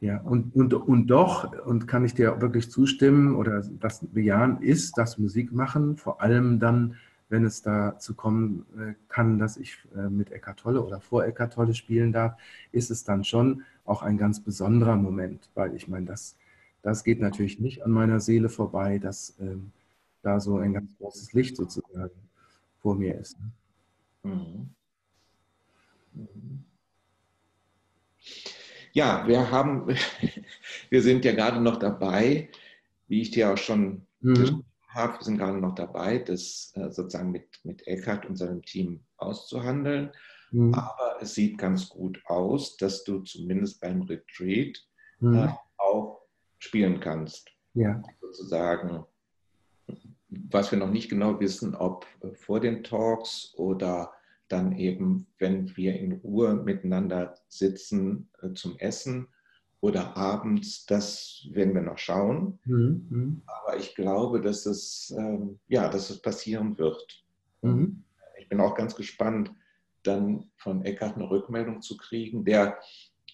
Ja, 0.01 0.22
und, 0.22 0.56
und, 0.56 0.74
und 0.74 1.08
doch, 1.08 1.51
und 1.65 1.88
kann 1.88 2.06
ich 2.06 2.13
dir 2.13 2.39
wirklich 2.41 2.72
zustimmen 2.72 3.36
oder 3.36 3.62
das 3.79 4.00
bejahen, 4.06 4.62
ist 4.62 4.98
das 4.98 5.18
Musikmachen 5.18 5.98
vor 5.98 6.22
allem 6.22 6.60
dann 6.60 6.96
wenn 7.29 7.46
es 7.46 7.62
dazu 7.62 8.15
kommen 8.15 8.65
äh, 8.77 8.94
kann, 9.08 9.38
dass 9.39 9.58
ich 9.58 9.77
äh, 9.96 10.10
mit 10.10 10.32
Eckart 10.32 10.60
Tolle 10.60 10.82
oder 10.84 11.00
vor 11.00 11.25
Eckart 11.25 11.53
Tolle 11.53 11.74
spielen 11.75 12.12
darf, 12.12 12.36
ist 12.72 12.91
es 12.91 13.03
dann 13.03 13.24
schon 13.24 13.63
auch 13.86 14.01
ein 14.01 14.18
ganz 14.18 14.39
besonderer 14.39 14.96
Moment, 14.96 15.50
weil 15.53 15.75
ich 15.75 15.88
meine, 15.88 16.08
das, 16.08 16.36
das 16.82 17.03
geht 17.03 17.22
natürlich 17.22 17.60
nicht 17.60 17.84
an 17.84 17.91
meiner 17.91 18.20
Seele 18.20 18.50
vorbei, 18.50 18.98
dass 19.00 19.36
ähm, 19.39 19.72
da 20.24 20.39
so 20.39 20.58
ein 20.58 20.74
ganz 20.74 20.98
großes 20.98 21.34
Licht 21.34 21.56
sozusagen 21.56 22.12
vor 22.82 22.96
mir 22.96 23.15
ist. 23.15 23.38
Mhm. 24.24 24.70
Mhm. 26.13 26.68
Ja, 28.93 29.27
wir 29.27 29.51
haben, 29.51 29.88
wir 30.89 31.01
sind 31.01 31.25
ja 31.25 31.34
gerade 31.34 31.62
noch 31.62 31.77
dabei, 31.77 32.50
wie 33.08 33.22
ich 33.22 33.31
dir 33.31 33.53
auch 33.53 33.58
schon 33.58 34.05
mhm 34.22 34.63
habe. 34.89 35.19
Wir 35.19 35.24
sind 35.24 35.38
gerade 35.38 35.60
noch 35.60 35.75
dabei, 35.75 36.19
das 36.19 36.74
äh, 36.75 36.89
sozusagen 36.91 37.31
mit, 37.31 37.48
mit 37.63 37.88
Eckhart 37.88 38.25
und 38.25 38.36
seinem 38.36 38.63
Team 38.63 39.01
auszuhandeln. 39.17 40.12
Mhm. 40.51 40.74
Aber 40.74 41.17
es 41.22 41.36
sieht 41.36 41.58
ganz 41.58 41.89
gut 41.89 42.22
aus, 42.25 42.77
dass 42.77 43.03
du 43.03 43.19
zumindest 43.19 43.81
beim 43.81 44.01
Retreat 44.01 44.77
mhm. 45.19 45.36
äh, 45.36 45.50
auch 45.77 46.22
spielen 46.58 47.00
kannst. 47.00 47.50
Ja. 47.75 48.01
Sozusagen, 48.19 49.05
was 50.29 50.72
wir 50.72 50.79
noch 50.79 50.89
nicht 50.89 51.10
genau 51.10 51.39
wissen, 51.39 51.75
ob 51.75 52.05
vor 52.34 52.60
den 52.60 52.84
Talks 52.84 53.53
oder 53.55 54.12
dann 54.50 54.77
eben, 54.77 55.27
wenn 55.38 55.75
wir 55.77 56.00
in 56.00 56.13
Ruhe 56.13 56.56
miteinander 56.56 57.36
sitzen 57.48 58.29
äh, 58.41 58.53
zum 58.53 58.77
Essen 58.79 59.27
oder 59.82 60.18
abends, 60.18 60.86
das 60.86 61.48
werden 61.51 61.74
wir 61.74 61.82
noch 61.82 61.98
schauen. 61.98 62.60
Mhm. 62.65 63.08
mhm. 63.10 63.41
Aber 63.46 63.77
ich 63.77 63.96
glaube, 63.96 64.41
dass 64.41 64.65
es, 64.65 65.13
ähm, 65.18 65.60
ja, 65.68 65.88
dass 65.89 66.10
es 66.10 66.22
passieren 66.22 66.77
wird. 66.77 67.24
Mhm. 67.62 68.03
Ich 68.39 68.50
bin 68.50 68.60
auch 68.60 68.75
ganz 68.75 68.96
gespannt, 68.96 69.51
dann 70.03 70.50
von 70.58 70.84
Eckhart 70.84 71.15
eine 71.15 71.29
Rückmeldung 71.29 71.82
zu 71.82 71.98
kriegen, 71.98 72.44
der, 72.44 72.77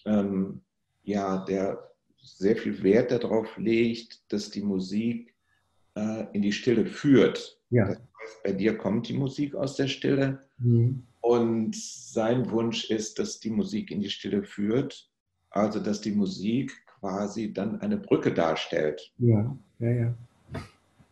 ähm, 0.04 0.60
ja, 1.02 1.44
der 1.44 1.90
sehr 2.18 2.56
viel 2.56 2.82
Wert 2.82 3.12
darauf 3.12 3.56
legt, 3.56 4.20
dass 4.32 4.50
die 4.50 4.62
Musik 4.62 5.34
äh, 5.94 6.26
in 6.32 6.42
die 6.42 6.52
Stille 6.52 6.86
führt. 6.86 7.60
Ja. 7.70 7.86
Das 7.86 7.98
heißt, 7.98 8.05
bei 8.44 8.52
dir 8.52 8.76
kommt 8.76 9.08
die 9.08 9.16
Musik 9.16 9.54
aus 9.54 9.76
der 9.76 9.88
Stille. 9.88 10.40
Mhm. 10.58 11.02
Und 11.20 11.74
sein 11.74 12.50
Wunsch 12.50 12.90
ist, 12.90 13.18
dass 13.18 13.40
die 13.40 13.50
Musik 13.50 13.90
in 13.90 14.00
die 14.00 14.10
Stille 14.10 14.44
führt 14.44 15.10
also 15.56 15.80
dass 15.80 16.00
die 16.00 16.12
Musik 16.12 16.72
quasi 17.00 17.52
dann 17.52 17.80
eine 17.80 17.96
Brücke 17.96 18.32
darstellt. 18.32 19.12
Ja, 19.18 19.56
ja, 19.78 19.90
ja. 19.90 20.14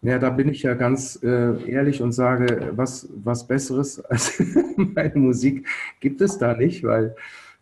Ja, 0.03 0.19
da 0.19 0.29
bin 0.29 0.51
ich 0.51 0.63
ja 0.63 0.75
ganz 0.75 1.19
äh, 1.23 1.71
ehrlich 1.71 2.03
und 2.03 2.13
sage, 2.13 2.73
was, 2.77 3.09
was 3.25 3.47
Besseres 3.47 4.01
als 4.05 4.43
meine 4.77 5.17
Musik 5.17 5.67
gibt 6.01 6.21
es 6.21 6.37
da 6.37 6.55
nicht, 6.55 6.85
weil 6.85 7.17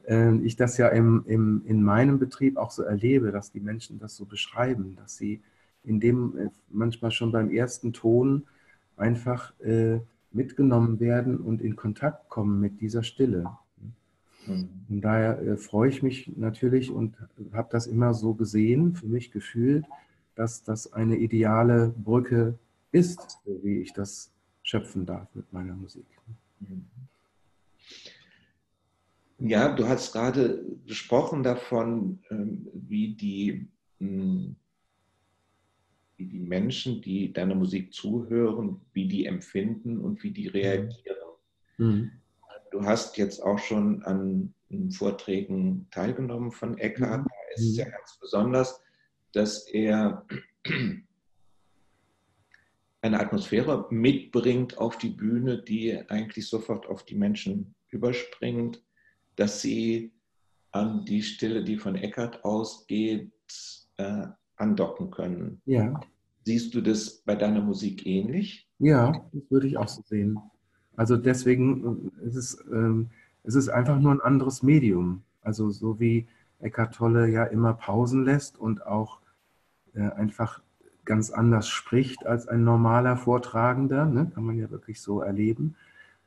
äh, 0.09 0.35
ich 0.39 0.57
das 0.57 0.77
ja 0.77 0.89
im, 0.89 1.23
im, 1.29 1.63
in 1.67 1.85
meinem 1.85 2.19
Betrieb 2.19 2.57
auch 2.57 2.73
so 2.73 2.83
erlebe, 2.83 3.31
dass 3.31 3.53
die 3.53 3.61
Menschen 3.61 4.01
das 4.01 4.17
so 4.17 4.25
beschreiben, 4.25 4.97
dass 4.97 5.17
sie 5.17 5.41
in 5.85 6.01
dem 6.01 6.37
äh, 6.37 6.49
manchmal 6.69 7.13
schon 7.13 7.31
beim 7.31 7.49
ersten 7.49 7.93
Ton 7.93 8.43
einfach 8.97 9.59
äh, 9.61 10.01
mitgenommen 10.31 11.01
werden 11.01 11.39
und 11.39 11.61
in 11.61 11.77
Kontakt 11.77 12.29
kommen 12.29 12.61
mit 12.61 12.81
dieser 12.81 13.03
Stille. 13.03 13.47
Von 14.45 15.01
daher 15.01 15.41
äh, 15.41 15.57
freue 15.57 15.89
ich 15.89 16.03
mich 16.03 16.33
natürlich 16.37 16.91
und 16.91 17.17
habe 17.53 17.69
das 17.71 17.87
immer 17.87 18.13
so 18.13 18.35
gesehen, 18.35 18.95
für 18.95 19.07
mich 19.07 19.31
gefühlt, 19.31 19.87
dass 20.35 20.65
das 20.65 20.93
eine 20.93 21.17
ideale 21.17 21.95
Brücke 21.97 22.59
ist, 22.91 23.39
wie 23.45 23.81
ich 23.81 23.93
das 23.93 24.33
schöpfen 24.63 25.07
darf 25.07 25.29
mit 25.35 25.53
meiner 25.53 25.75
Musik. 25.75 26.07
Ja, 29.39 29.75
du 29.75 29.89
hast 29.89 30.13
gerade 30.13 30.65
gesprochen 30.87 31.43
davon, 31.43 32.21
ähm, 32.31 32.69
wie 32.75 33.15
die, 33.15 33.69
hm, 33.99 34.57
wie 36.23 36.39
die 36.39 36.41
Menschen, 36.41 37.03
die 37.03 37.33
deiner 37.33 37.57
Musik 37.57 37.93
zuhören, 37.93 38.81
wie 38.93 39.09
die 39.09 39.27
empfinden 39.27 39.99
und 39.99 40.23
wie 40.23 40.31
die 40.31 40.47
reagieren. 40.47 41.17
Mhm. 41.79 42.13
Du 42.71 42.85
hast 42.85 43.19
jetzt 43.19 43.43
auch 43.43 43.59
schon 43.59 44.03
an 44.05 44.55
Vorträgen 44.91 45.89
teilgenommen 45.91 46.53
von 46.53 46.79
Eckhart. 46.79 47.23
Mhm. 47.23 47.29
Da 47.29 47.55
ist 47.57 47.71
es 47.71 47.77
ja 47.77 47.89
ganz 47.89 48.19
besonders, 48.21 48.81
dass 49.33 49.67
er 49.67 50.25
eine 53.01 53.19
Atmosphäre 53.21 53.87
mitbringt 53.91 54.79
auf 54.79 54.97
die 54.97 55.11
Bühne, 55.11 55.61
die 55.61 56.09
eigentlich 56.09 56.47
sofort 56.47 56.87
auf 56.87 57.05
die 57.05 57.17
Menschen 57.17 57.75
überspringt, 57.89 58.83
dass 59.35 59.61
sie 59.61 60.13
an 60.71 61.05
die 61.05 61.23
Stille, 61.23 61.65
die 61.65 61.79
von 61.79 61.97
Eckhart 61.97 62.45
ausgeht, 62.45 63.33
äh, 63.97 64.29
andocken 64.57 65.11
können. 65.11 65.61
Ja. 65.67 66.01
Siehst 66.45 66.75
du 66.75 66.81
das 66.81 67.11
bei 67.11 67.37
deiner 67.37 67.61
Musik 67.61 68.07
ähnlich? 68.07 68.69
Ja, 68.79 69.13
das 69.33 69.43
würde 69.51 69.67
ich 69.67 69.77
auch 69.77 69.89
so 69.89 70.03
sehen. 70.03 70.39
Also 70.97 71.17
deswegen 71.17 72.11
äh, 72.23 72.27
ist 72.27 72.37
es, 72.37 72.65
ähm, 72.73 73.11
es 73.45 73.55
ist 73.55 73.69
einfach 73.69 73.99
nur 73.99 74.13
ein 74.13 74.21
anderes 74.21 74.63
Medium. 74.63 75.23
Also 75.43 75.71
so 75.71 75.99
wie 76.01 76.27
Eckhart 76.61 76.95
Tolle 76.95 77.29
ja 77.29 77.45
immer 77.45 77.75
Pausen 77.75 78.25
lässt 78.25 78.59
und 78.59 78.87
auch 78.87 79.19
äh, 79.95 80.01
einfach 80.01 80.61
ganz 81.05 81.31
anders 81.31 81.69
spricht 81.69 82.27
als 82.27 82.47
ein 82.47 82.65
normaler 82.65 83.17
Vortragender, 83.17 84.07
ne? 84.07 84.31
kann 84.33 84.45
man 84.45 84.59
ja 84.59 84.71
wirklich 84.71 85.01
so 85.01 85.21
erleben. 85.21 85.75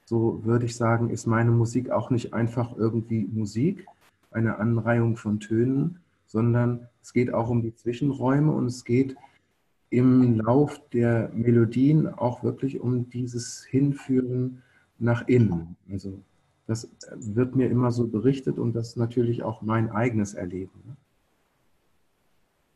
So 0.06 0.44
würde 0.44 0.66
ich 0.66 0.76
sagen, 0.76 1.10
ist 1.10 1.26
meine 1.26 1.52
Musik 1.52 1.90
auch 1.90 2.10
nicht 2.10 2.34
einfach 2.34 2.76
irgendwie 2.76 3.28
Musik, 3.32 3.88
eine 4.32 4.58
Anreihung 4.58 5.16
von 5.16 5.40
Tönen, 5.40 6.00
sondern 6.28 6.88
es 7.02 7.14
geht 7.14 7.34
auch 7.34 7.50
um 7.50 7.62
die 7.62 7.74
Zwischenräume 7.74 8.52
und 8.52 8.66
es 8.66 8.84
geht 8.84 9.16
im 9.90 10.40
Lauf 10.40 10.82
der 10.90 11.30
Melodien 11.34 12.08
auch 12.08 12.44
wirklich 12.44 12.80
um 12.80 13.10
dieses 13.10 13.64
Hinführen 13.64 14.62
nach 15.00 15.28
innen. 15.28 15.76
Also 15.90 16.20
das 16.68 16.90
wird 17.12 17.56
mir 17.56 17.70
immer 17.70 17.92
so 17.92 18.08
berichtet 18.08 18.58
und 18.58 18.74
das 18.74 18.90
ist 18.90 18.98
natürlich 18.98 19.44
auch 19.44 19.62
mein 19.62 19.92
eigenes 19.92 20.34
Erleben. 20.34 20.82
Ne? 20.86 20.96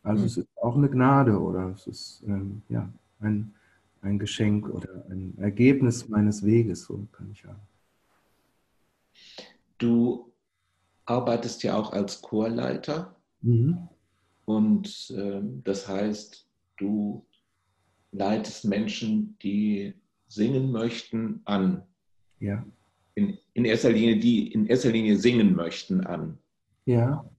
Also 0.04 0.26
es 0.26 0.38
ist 0.38 0.48
auch 0.56 0.76
eine 0.76 0.90
Gnade 0.90 1.40
oder 1.40 1.72
es 1.76 1.88
ist 1.88 2.24
ähm, 2.26 2.62
ja, 2.70 2.88
ein, 3.20 3.54
ein 4.02 4.18
Geschenk 4.18 4.70
oder 4.70 5.06
ein 5.10 5.34
Ergebnis 5.38 6.08
meines 6.08 6.46
Weges, 6.46 6.84
so 6.84 7.06
kann 7.12 7.30
ich 7.32 7.42
sagen. 7.42 7.60
Du 9.78 10.32
arbeitest 11.06 11.64
ja 11.64 11.78
auch 11.78 11.92
als 11.92 12.22
Chorleiter 12.22 13.16
mhm. 13.42 13.90
und 14.46 15.12
äh, 15.16 15.42
das 15.64 15.88
heißt, 15.88 16.49
du 16.80 17.26
leitest 18.12 18.66
Menschen, 18.66 19.38
die 19.42 19.94
singen 20.28 20.72
möchten, 20.72 21.42
an. 21.46 21.84
Ja. 22.40 22.66
In, 23.16 23.38
in 23.54 23.66
erster 23.66 23.92
Linie, 23.92 24.18
die 24.18 24.52
in 24.52 24.66
erster 24.68 24.92
Linie 24.92 25.18
singen 25.18 25.56
möchten, 25.56 26.06
an. 26.06 26.38
Ja. 26.86 27.30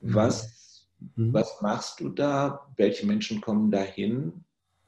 Was, 0.00 0.88
mhm. 1.14 1.32
was 1.32 1.60
machst 1.62 2.00
du 2.00 2.08
da? 2.08 2.66
Welche 2.76 3.06
Menschen 3.06 3.40
kommen 3.40 3.70
dahin? 3.70 4.44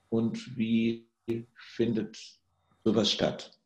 Und 0.09 0.57
wie 0.57 1.07
findet 1.55 2.19
sowas 2.85 3.11
statt? 3.11 3.59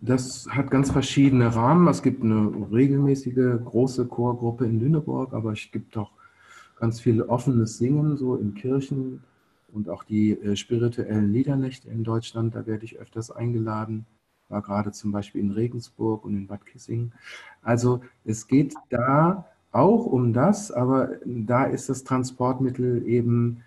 Das 0.00 0.46
hat 0.48 0.70
ganz 0.70 0.90
verschiedene 0.90 1.54
Rahmen. 1.54 1.86
Es 1.88 2.02
gibt 2.02 2.22
eine 2.22 2.68
regelmäßige 2.72 3.62
große 3.64 4.06
Chorgruppe 4.06 4.64
in 4.64 4.80
Lüneburg, 4.80 5.34
aber 5.34 5.52
es 5.52 5.70
gibt 5.70 5.96
auch 5.96 6.12
ganz 6.76 7.00
viel 7.00 7.22
offenes 7.22 7.78
Singen, 7.78 8.16
so 8.16 8.36
in 8.36 8.54
Kirchen 8.54 9.22
und 9.72 9.88
auch 9.88 10.04
die 10.04 10.32
äh, 10.32 10.56
spirituellen 10.56 11.32
Liedernächte 11.32 11.88
in 11.88 12.04
Deutschland. 12.04 12.54
Da 12.54 12.66
werde 12.66 12.84
ich 12.84 12.98
öfters 12.98 13.30
eingeladen. 13.30 14.06
War 14.48 14.62
gerade 14.62 14.92
zum 14.92 15.10
Beispiel 15.10 15.40
in 15.40 15.50
Regensburg 15.50 16.24
und 16.24 16.34
in 16.36 16.46
Bad 16.46 16.64
Kissing. 16.66 17.12
Also 17.62 18.00
es 18.24 18.46
geht 18.46 18.74
da 18.90 19.46
auch 19.72 20.06
um 20.06 20.32
das, 20.32 20.70
aber 20.70 21.10
da 21.24 21.64
ist 21.64 21.88
das 21.88 22.04
Transportmittel 22.04 23.06
eben 23.06 23.62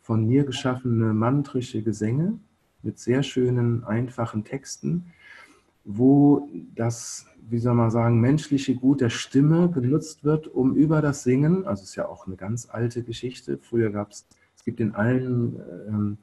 von 0.00 0.26
mir 0.26 0.44
geschaffene 0.44 1.12
mantrische 1.12 1.82
Gesänge 1.82 2.38
mit 2.82 2.98
sehr 2.98 3.22
schönen, 3.22 3.84
einfachen 3.84 4.44
Texten 4.44 5.12
wo 5.84 6.48
das, 6.74 7.26
wie 7.48 7.58
soll 7.58 7.74
man 7.74 7.90
sagen, 7.90 8.20
menschliche 8.20 8.74
Gut 8.74 9.00
der 9.00 9.10
Stimme 9.10 9.70
genutzt 9.70 10.24
wird, 10.24 10.48
um 10.48 10.74
über 10.74 11.02
das 11.02 11.24
Singen, 11.24 11.66
also 11.66 11.82
es 11.82 11.90
ist 11.90 11.96
ja 11.96 12.06
auch 12.06 12.26
eine 12.26 12.36
ganz 12.36 12.68
alte 12.70 13.02
Geschichte, 13.02 13.58
früher 13.58 13.90
gab 13.90 14.12
es, 14.12 14.26
es 14.56 14.64
gibt 14.64 14.80
in 14.80 14.94
allen 14.94 15.60
ähm, 15.88 16.18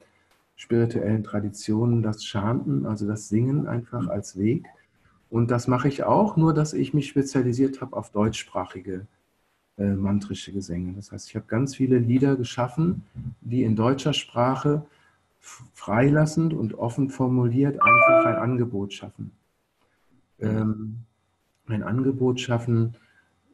spirituellen 0.56 1.24
Traditionen 1.24 2.02
das 2.02 2.24
Chanten, 2.24 2.86
also 2.86 3.06
das 3.06 3.28
Singen 3.28 3.66
einfach 3.66 4.08
als 4.08 4.38
Weg. 4.38 4.66
Und 5.28 5.50
das 5.50 5.68
mache 5.68 5.88
ich 5.88 6.04
auch, 6.04 6.36
nur 6.36 6.54
dass 6.54 6.72
ich 6.72 6.92
mich 6.92 7.08
spezialisiert 7.08 7.80
habe 7.80 7.96
auf 7.96 8.10
deutschsprachige 8.10 9.06
äh, 9.78 9.94
mantrische 9.94 10.52
Gesänge. 10.52 10.94
Das 10.94 11.12
heißt, 11.12 11.28
ich 11.28 11.36
habe 11.36 11.46
ganz 11.46 11.76
viele 11.76 11.98
Lieder 11.98 12.36
geschaffen, 12.36 13.04
die 13.40 13.62
in 13.62 13.76
deutscher 13.76 14.12
Sprache 14.12 14.84
freilassend 15.38 16.52
und 16.52 16.74
offen 16.74 17.10
formuliert 17.10 17.80
einfach 17.80 18.26
ein 18.26 18.36
Angebot 18.36 18.92
schaffen 18.92 19.32
ähm, 20.40 20.96
ein 21.66 21.82
Angebot 21.82 22.40
schaffen, 22.40 22.94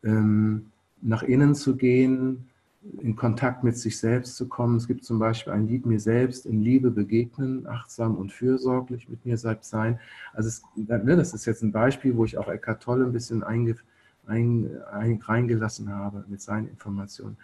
ähm, 0.04 0.66
nach 1.02 1.22
innen 1.22 1.54
zu 1.54 1.76
gehen, 1.76 2.48
in 3.00 3.16
Kontakt 3.16 3.64
mit 3.64 3.76
sich 3.76 3.98
selbst 3.98 4.36
zu 4.36 4.48
kommen. 4.48 4.76
Es 4.76 4.86
gibt 4.86 5.04
zum 5.04 5.18
Beispiel 5.18 5.52
ein 5.52 5.66
Lied 5.66 5.86
mir 5.86 5.98
selbst 5.98 6.46
in 6.46 6.60
Liebe 6.60 6.90
begegnen, 6.90 7.66
achtsam 7.66 8.16
und 8.16 8.32
fürsorglich 8.32 9.08
mit 9.08 9.24
mir 9.26 9.36
selbst 9.36 9.70
sein. 9.70 9.98
Also 10.32 10.48
es, 10.48 10.62
ne, 10.76 11.16
das 11.16 11.34
ist 11.34 11.46
jetzt 11.46 11.62
ein 11.62 11.72
Beispiel, 11.72 12.16
wo 12.16 12.24
ich 12.24 12.38
auch 12.38 12.48
Eckhart 12.48 12.82
Tolle 12.82 13.04
ein 13.04 13.12
bisschen 13.12 13.42
einge, 13.42 13.76
ein, 14.26 14.70
ein, 14.92 15.20
reingelassen 15.20 15.88
habe 15.90 16.24
mit 16.28 16.40
seinen 16.40 16.68
Informationen. 16.68 17.36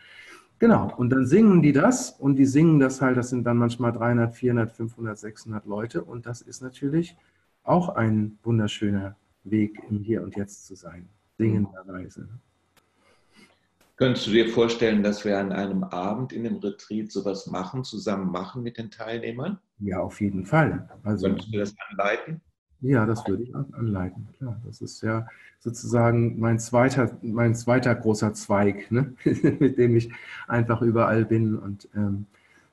Genau, 0.58 0.94
und 0.96 1.10
dann 1.10 1.26
singen 1.26 1.60
die 1.60 1.72
das 1.72 2.10
und 2.10 2.36
die 2.36 2.46
singen 2.46 2.78
das 2.78 3.00
halt, 3.00 3.16
das 3.16 3.30
sind 3.30 3.44
dann 3.44 3.56
manchmal 3.56 3.92
300, 3.92 4.32
400, 4.32 4.70
500, 4.70 5.18
600 5.18 5.66
Leute 5.66 6.04
und 6.04 6.24
das 6.24 6.40
ist 6.40 6.62
natürlich 6.62 7.16
auch 7.64 7.88
ein 7.88 8.38
wunderschöner 8.44 9.16
Weg, 9.44 9.78
im 9.90 10.00
Hier 10.00 10.22
und 10.22 10.36
Jetzt 10.36 10.66
zu 10.66 10.74
sein, 10.74 11.08
singenderweise. 11.38 12.28
Könntest 13.96 14.26
du 14.26 14.30
dir 14.32 14.48
vorstellen, 14.48 15.02
dass 15.02 15.24
wir 15.24 15.38
an 15.38 15.52
einem 15.52 15.84
Abend 15.84 16.32
in 16.32 16.44
dem 16.44 16.56
Retreat 16.56 17.12
sowas 17.12 17.46
machen, 17.46 17.84
zusammen 17.84 18.32
machen 18.32 18.62
mit 18.62 18.78
den 18.78 18.90
Teilnehmern? 18.90 19.58
Ja, 19.78 20.00
auf 20.00 20.20
jeden 20.20 20.44
Fall. 20.44 20.88
Also, 21.04 21.28
Könntest 21.28 21.54
du 21.54 21.58
das 21.58 21.74
anleiten? 21.88 22.40
Ja, 22.80 23.06
das 23.06 23.24
würde 23.28 23.44
ich 23.44 23.54
anleiten, 23.54 24.26
klar. 24.36 24.60
Das 24.66 24.80
ist 24.80 25.02
ja 25.02 25.28
sozusagen 25.60 26.40
mein 26.40 26.58
zweiter, 26.58 27.16
mein 27.22 27.54
zweiter 27.54 27.94
großer 27.94 28.34
Zweig, 28.34 28.90
ne? 28.90 29.14
mit 29.24 29.78
dem 29.78 29.94
ich 29.94 30.10
einfach 30.48 30.82
überall 30.82 31.24
bin. 31.24 31.56
Und 31.56 31.88
ähm, 31.94 32.26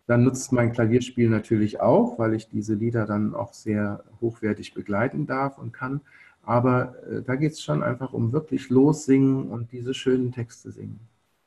dann 0.08 0.24
nutzt 0.24 0.52
mein 0.52 0.72
Klavierspiel 0.72 1.30
natürlich 1.30 1.80
auch, 1.80 2.18
weil 2.18 2.34
ich 2.34 2.50
diese 2.50 2.74
Lieder 2.74 3.06
dann 3.06 3.36
auch 3.36 3.54
sehr 3.54 4.04
hochwertig 4.20 4.74
begleiten 4.74 5.28
darf 5.28 5.60
und 5.60 5.74
kann. 5.74 6.02
Aber 6.44 6.96
äh, 7.08 7.22
da 7.22 7.36
geht 7.36 7.54
es 7.54 7.62
schon 7.62 7.84
einfach 7.84 8.14
um 8.14 8.32
wirklich 8.32 8.70
lossingen 8.70 9.50
und 9.50 9.72
diese 9.72 9.94
schönen 9.94 10.32
Texte 10.32 10.72
singen. 10.72 11.00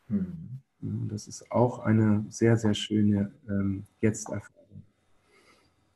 Mhm. 0.09 1.09
Das 1.09 1.28
ist 1.28 1.50
auch 1.50 1.78
eine 1.81 2.24
sehr, 2.28 2.57
sehr 2.57 2.74
schöne 2.74 3.33
ähm, 3.48 3.85
Jetzt-Erfahrung. 4.00 4.83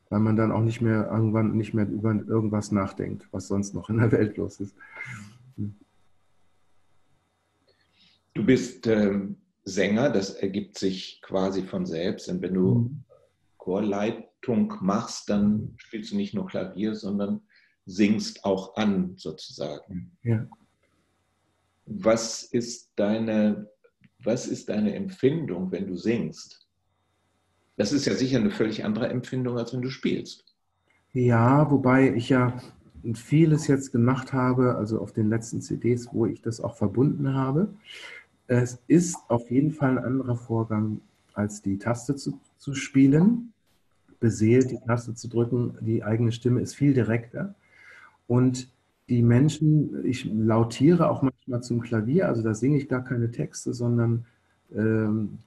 Weil 0.08 0.20
man 0.20 0.36
dann 0.36 0.52
auch 0.52 0.62
nicht 0.62 0.80
mehr 0.80 1.08
irgendwann 1.10 1.56
nicht 1.56 1.74
mehr 1.74 1.88
über 1.88 2.14
irgendwas 2.14 2.70
nachdenkt, 2.70 3.26
was 3.32 3.48
sonst 3.48 3.74
noch 3.74 3.90
in 3.90 3.98
der 3.98 4.12
Welt 4.12 4.36
los 4.36 4.60
ist. 4.60 4.74
Mhm. 5.56 5.74
Du 8.34 8.44
bist 8.44 8.86
ähm, 8.86 9.36
Sänger, 9.64 10.10
das 10.10 10.30
ergibt 10.30 10.78
sich 10.78 11.20
quasi 11.22 11.62
von 11.62 11.86
selbst. 11.86 12.28
Und 12.28 12.40
wenn 12.42 12.54
du 12.54 12.74
mhm. 12.74 13.04
Chorleitung 13.58 14.72
machst, 14.80 15.28
dann 15.28 15.74
spielst 15.78 16.12
du 16.12 16.16
nicht 16.16 16.34
nur 16.34 16.46
Klavier, 16.46 16.94
sondern 16.94 17.40
singst 17.86 18.44
auch 18.44 18.76
an, 18.76 19.14
sozusagen. 19.16 20.10
Ja. 20.22 20.46
Was 21.86 22.42
ist 22.42 22.90
deine, 22.96 23.70
was 24.18 24.46
ist 24.48 24.68
deine 24.68 24.94
Empfindung, 24.94 25.70
wenn 25.70 25.86
du 25.86 25.96
singst? 25.96 26.66
Das 27.76 27.92
ist 27.92 28.06
ja 28.06 28.14
sicher 28.14 28.38
eine 28.38 28.50
völlig 28.50 28.84
andere 28.84 29.08
Empfindung, 29.08 29.56
als 29.56 29.72
wenn 29.72 29.82
du 29.82 29.90
spielst. 29.90 30.44
Ja, 31.12 31.70
wobei 31.70 32.12
ich 32.14 32.28
ja 32.28 32.60
vieles 33.14 33.68
jetzt 33.68 33.92
gemacht 33.92 34.32
habe, 34.32 34.74
also 34.74 35.00
auf 35.00 35.12
den 35.12 35.28
letzten 35.28 35.60
CDs, 35.60 36.08
wo 36.12 36.26
ich 36.26 36.42
das 36.42 36.60
auch 36.60 36.76
verbunden 36.76 37.34
habe. 37.34 37.68
Es 38.48 38.78
ist 38.88 39.16
auf 39.28 39.50
jeden 39.50 39.70
Fall 39.70 39.98
ein 39.98 40.04
anderer 40.04 40.36
Vorgang, 40.36 41.00
als 41.34 41.62
die 41.62 41.78
Taste 41.78 42.16
zu, 42.16 42.40
zu 42.58 42.74
spielen, 42.74 43.52
beseelt 44.18 44.70
die 44.70 44.78
Taste 44.78 45.14
zu 45.14 45.28
drücken. 45.28 45.76
Die 45.80 46.02
eigene 46.02 46.32
Stimme 46.32 46.60
ist 46.60 46.74
viel 46.74 46.94
direkter. 46.94 47.54
Und 48.26 48.70
die 49.08 49.22
Menschen, 49.22 50.04
ich 50.04 50.24
lautiere 50.24 51.10
auch 51.10 51.22
manchmal 51.22 51.62
zum 51.62 51.80
Klavier, 51.80 52.28
also 52.28 52.42
da 52.42 52.54
singe 52.54 52.76
ich 52.76 52.88
gar 52.88 53.04
keine 53.04 53.30
Texte, 53.30 53.72
sondern 53.72 54.26
ähm, 54.74 55.38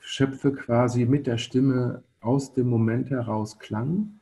schöpfe 0.00 0.52
quasi 0.52 1.06
mit 1.06 1.26
der 1.26 1.38
Stimme 1.38 2.02
aus 2.20 2.52
dem 2.52 2.68
Moment 2.68 3.10
heraus 3.10 3.58
Klang. 3.58 4.20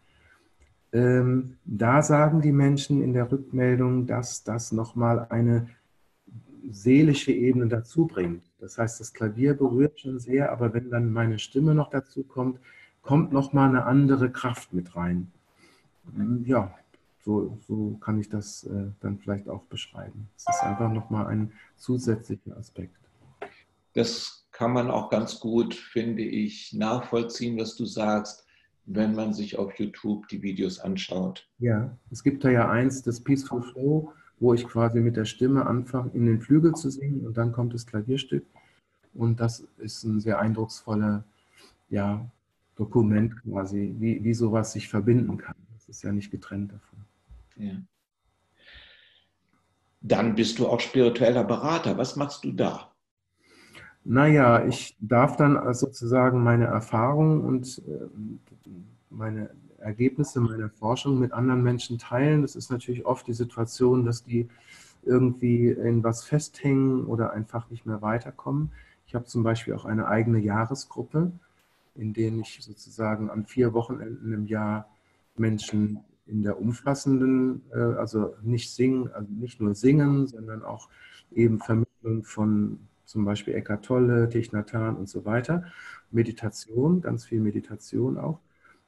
Ähm, 0.93 1.57
da 1.65 2.03
sagen 2.03 2.41
die 2.41 2.53
Menschen 2.53 3.03
in 3.03 3.15
der 3.15 3.33
Rückmeldung, 3.33 4.07
dass 4.07 4.45
das 4.45 4.73
nochmal 4.73 5.27
eine 5.31 5.69
seelische 6.71 7.33
Ebene 7.33 7.67
dazu 7.67 8.07
bringt. 8.07 8.45
Das 8.61 8.79
heißt, 8.79 9.01
das 9.01 9.13
Klavier 9.13 9.55
berührt 9.55 9.99
schon 10.01 10.21
sehr, 10.21 10.53
aber 10.53 10.73
wenn 10.75 10.91
dann 10.91 11.13
meine 11.13 11.39
Stimme 11.39 11.75
noch 11.75 11.91
dazu 11.91 12.23
kommt, 12.23 12.61
kommt 13.01 13.33
nochmal 13.33 13.69
eine 13.69 13.85
andere 13.85 14.31
Kraft 14.31 14.73
mit 14.73 14.95
rein. 14.95 15.33
Ja, 16.45 16.75
so, 17.25 17.59
so 17.67 17.97
kann 18.01 18.19
ich 18.19 18.29
das 18.29 18.65
äh, 18.65 18.91
dann 19.01 19.19
vielleicht 19.19 19.49
auch 19.49 19.63
beschreiben. 19.65 20.29
Es 20.37 20.47
ist 20.49 20.63
einfach 20.63 20.93
nochmal 20.93 21.27
ein 21.27 21.53
zusätzlicher 21.77 22.57
Aspekt. 22.57 22.97
Das 23.95 24.47
kann 24.51 24.73
man 24.73 24.91
auch 24.91 25.09
ganz 25.11 25.39
gut, 25.39 25.75
finde 25.75 26.23
ich, 26.23 26.73
nachvollziehen, 26.73 27.59
was 27.59 27.77
du 27.77 27.87
sagst, 27.87 28.47
wenn 28.87 29.15
man 29.15 29.33
sich 29.33 29.59
auf 29.59 29.79
YouTube 29.79 30.27
die 30.29 30.43
Videos 30.43 30.81
anschaut. 30.81 31.49
Ja, 31.59 31.97
es 32.11 32.23
gibt 32.25 32.45
da 32.45 32.51
ja 32.51 32.69
eins, 32.69 33.03
das 33.03 33.21
Peaceful 33.21 33.63
Flow, 33.63 34.13
wo 34.41 34.55
ich 34.55 34.67
quasi 34.67 35.01
mit 35.01 35.17
der 35.17 35.25
Stimme 35.25 35.67
anfange, 35.67 36.11
in 36.15 36.27
den 36.27 36.41
Flügel 36.41 36.75
zu 36.75 36.91
singen 36.91 37.25
und 37.25 37.37
dann 37.37 37.53
kommt 37.53 37.75
das 37.75 37.87
Klavierstück. 37.87 38.45
Und 39.15 39.39
das 39.39 39.61
ist 39.79 40.03
ein 40.05 40.21
sehr 40.21 40.41
eindrucksvoller 40.41 41.23
ja, 41.91 42.27
Dokument 42.75 43.41
quasi, 43.43 43.95
wie, 43.99 44.25
wie 44.25 44.35
sowas 44.35 44.73
sich 44.73 44.89
verbinden 44.89 45.37
kann 45.37 45.55
ist 45.93 46.03
ja 46.03 46.13
nicht 46.13 46.31
getrennt 46.31 46.73
davon. 46.73 47.05
Ja. 47.57 47.75
Dann 50.01 50.35
bist 50.35 50.59
du 50.59 50.67
auch 50.67 50.81
spiritueller 50.81 51.45
Berater. 51.45 51.97
Was 51.99 52.17
machst 52.17 52.45
du 52.45 52.53
da? 52.53 52.91
Naja, 54.05 54.65
ich 54.67 54.97
darf 55.01 55.37
dann 55.37 55.75
sozusagen 55.75 56.43
meine 56.43 56.65
Erfahrungen 56.65 57.43
und 57.43 57.83
äh, 57.87 58.09
meine 59.11 59.51
Ergebnisse 59.79 60.41
meiner 60.41 60.71
Forschung 60.71 61.21
mit 61.21 61.33
anderen 61.33 61.63
Menschen 61.63 61.99
teilen. 61.99 62.43
Das 62.43 62.57
ist 62.57 62.71
natürlich 62.71 63.05
oft 63.05 63.27
die 63.27 63.35
Situation, 63.35 64.05
dass 64.05 64.25
die 64.25 64.49
irgendwie 65.05 65.69
in 65.69 66.03
was 66.03 66.25
festhängen 66.25 67.05
oder 67.05 67.33
einfach 67.33 67.69
nicht 67.71 67.87
mehr 67.87 68.03
weiterkommen. 68.03 68.73
Ich 69.07 69.15
habe 69.15 69.27
zum 69.27 69.43
Beispiel 69.43 69.75
auch 69.75 69.85
eine 69.85 70.07
eigene 70.07 70.39
Jahresgruppe, 70.39 71.33
in 71.95 72.13
denen 72.13 72.41
ich 72.41 72.59
sozusagen 72.61 73.29
an 73.29 73.45
vier 73.45 73.75
Wochenenden 73.75 74.33
im 74.33 74.47
Jahr 74.47 74.89
Menschen 75.37 76.01
in 76.27 76.43
der 76.43 76.61
umfassenden, 76.61 77.63
äh, 77.73 77.79
also 77.79 78.35
nicht 78.43 78.73
singen, 78.75 79.11
also 79.13 79.31
nicht 79.33 79.61
nur 79.61 79.75
singen, 79.75 80.27
sondern 80.27 80.63
auch 80.63 80.89
eben 81.33 81.59
Vermittlung 81.59 82.25
von 82.25 82.79
zum 83.05 83.25
Beispiel 83.25 83.55
Eckart 83.55 83.85
Tolle, 83.85 84.29
Thich 84.29 84.53
Nhat 84.53 84.73
Hanh 84.73 84.97
und 84.97 85.09
so 85.09 85.25
weiter. 85.25 85.65
Meditation, 86.11 87.01
ganz 87.01 87.25
viel 87.25 87.41
Meditation 87.41 88.17
auch. 88.19 88.41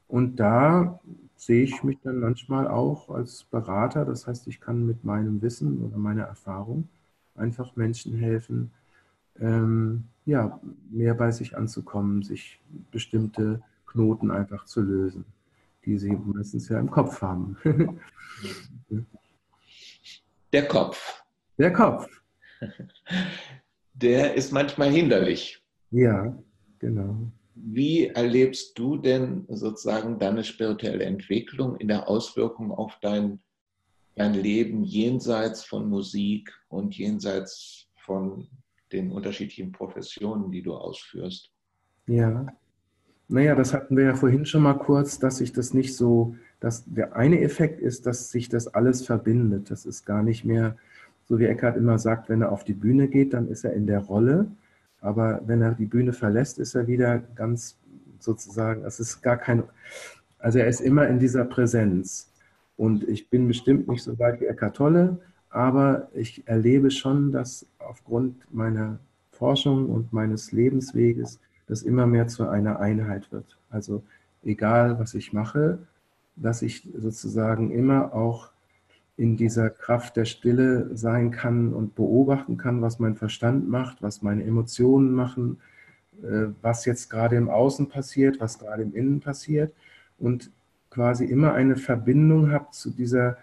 Und 0.09 0.37
da 0.37 1.01
sehe 1.37 1.63
ich 1.63 1.83
mich 1.83 1.99
dann 2.03 2.21
manchmal 2.21 2.69
auch 2.69 3.11
als 3.11 3.45
Berater. 3.45 4.05
Das 4.05 4.27
heißt, 4.27 4.47
ich 4.47 4.61
kann 4.61 4.87
mit 4.87 5.05
meinem 5.05 5.43
Wissen 5.43 5.83
oder 5.83 5.99
meiner 5.99 6.23
Erfahrung 6.25 6.89
einfach 7.35 7.77
Menschen 7.77 8.15
helfen, 8.15 8.71
ähm, 9.41 10.05
ja, 10.25 10.61
mehr 10.91 11.15
bei 11.15 11.31
sich 11.33 11.57
anzukommen, 11.57 12.23
sich 12.23 12.63
bestimmte 12.91 13.61
Knoten 13.87 14.31
einfach 14.31 14.65
zu 14.65 14.81
lösen, 14.81 15.25
die 15.85 15.99
sie 15.99 16.13
meistens 16.13 16.69
ja 16.69 16.79
im 16.79 16.91
Kopf 16.91 17.21
haben. 17.23 17.57
Der 20.53 20.69
Kopf. 20.69 21.23
Der 21.59 21.73
Kopf. 21.73 22.09
Der 23.95 24.35
ist 24.35 24.53
manchmal 24.53 24.91
hinderlich. 24.91 25.63
Ja, 25.91 26.37
genau. 26.79 27.31
Wie 27.55 28.07
erlebst 28.07 28.79
du 28.79 28.97
denn 28.97 29.47
sozusagen 29.49 30.19
deine 30.19 30.43
spirituelle 30.43 31.05
Entwicklung 31.05 31.77
in 31.77 31.89
der 31.89 32.09
Auswirkung 32.09 32.73
auf 32.73 32.99
dein, 33.01 33.41
dein 34.17 34.35
Leben 34.35 34.83
jenseits 34.83 35.65
von 35.65 35.89
Musik 35.89 36.53
und 36.69 36.97
jenseits 36.97 37.89
von 37.97 38.49
den 38.91 39.13
unterschiedlichen 39.13 39.71
Professionen, 39.73 40.51
die 40.51 40.63
du 40.63 40.75
ausführst? 40.75 41.53
Ja, 42.07 42.47
naja, 43.29 43.55
das 43.55 43.73
hatten 43.73 43.97
wir 43.97 44.05
ja 44.05 44.15
vorhin 44.15 44.47
schon 44.47 44.63
mal 44.63 44.75
kurz, 44.75 45.19
dass 45.19 45.39
sich 45.39 45.53
das 45.53 45.75
nicht 45.75 45.97
so, 45.97 46.37
dass 46.61 46.85
der 46.87 47.17
eine 47.17 47.41
Effekt 47.41 47.81
ist, 47.81 48.07
dass 48.07 48.31
sich 48.31 48.49
das 48.49 48.69
alles 48.69 49.05
verbindet. 49.05 49.71
Das 49.71 49.87
ist 49.87 50.05
gar 50.05 50.23
nicht 50.23 50.45
mehr, 50.45 50.77
so 51.27 51.39
wie 51.39 51.47
Eckhart 51.47 51.77
immer 51.77 51.99
sagt, 51.99 52.29
wenn 52.29 52.43
er 52.43 52.53
auf 52.53 52.65
die 52.65 52.75
Bühne 52.75 53.09
geht, 53.09 53.33
dann 53.33 53.49
ist 53.49 53.65
er 53.65 53.73
in 53.73 53.87
der 53.87 54.01
Rolle 54.01 54.49
aber 55.05 55.43
wenn 55.45 55.61
er 55.61 55.73
die 55.73 55.85
Bühne 55.85 56.15
verlässt, 56.15 56.59
ist 56.59 56.75
er 56.75 56.87
wieder 56.87 57.19
ganz 57.19 57.77
sozusagen, 58.21 58.87
es 58.87 59.01
ist 59.01 59.21
gar 59.21 59.37
kein, 59.37 59.63
also 60.39 60.59
er 60.59 60.67
ist 60.67 60.81
immer 60.81 61.07
in 61.09 61.19
dieser 61.19 61.45
Präsenz. 61.45 62.33
Und 62.79 63.07
ich 63.07 63.29
bin 63.29 63.47
bestimmt 63.47 63.87
nicht 63.87 64.03
so 64.03 64.19
weit 64.19 64.41
wie 64.41 64.47
Eckart 64.47 64.77
Tolle, 64.77 65.21
aber 65.51 66.09
ich 66.15 66.49
erlebe 66.49 66.91
schon, 66.91 67.33
dass 67.33 67.67
aufgrund 67.79 68.47
meiner 68.51 68.99
Forschung 69.31 69.91
und 69.91 70.11
meines 70.15 70.53
Lebensweges 70.53 71.39
das 71.67 71.83
immer 71.83 72.07
mehr 72.07 72.27
zu 72.27 72.49
einer 72.49 72.81
Einheit 72.81 73.33
wird. 73.33 73.59
Also 73.71 74.03
egal, 74.43 74.99
was 74.99 75.15
ich 75.15 75.33
mache, 75.33 75.79
dass 76.37 76.63
ich 76.63 76.89
sozusagen 76.97 77.71
immer 77.71 78.15
auch 78.15 78.51
in 79.17 79.37
dieser 79.37 79.71
Kraft 79.71 80.17
der 80.17 80.25
Stille 80.25 80.91
sein 80.97 81.31
kann 81.31 81.73
und 81.73 81.95
beobachten 81.95 82.57
kann, 82.57 82.83
was 82.83 82.99
mein 82.99 83.15
Verstand 83.15 83.69
macht, 83.69 84.03
was 84.03 84.23
meine 84.23 84.43
Emotionen 84.43 85.13
machen, 85.13 85.59
äh, 86.23 86.47
was 86.63 86.85
jetzt 86.85 87.11
gerade 87.11 87.37
im 87.37 87.49
Außen 87.49 87.89
passiert, 87.89 88.41
was 88.41 88.59
gerade 88.59 88.83
im 88.83 88.95
Innen 88.95 89.21
passiert 89.21 89.73
und 90.19 90.51
quasi 90.91 91.25
immer 91.25 91.55
eine 91.55 91.77
Verbindung 91.77 92.51
habe 92.51 92.71
zu 92.73 92.91
dieser 92.91 93.37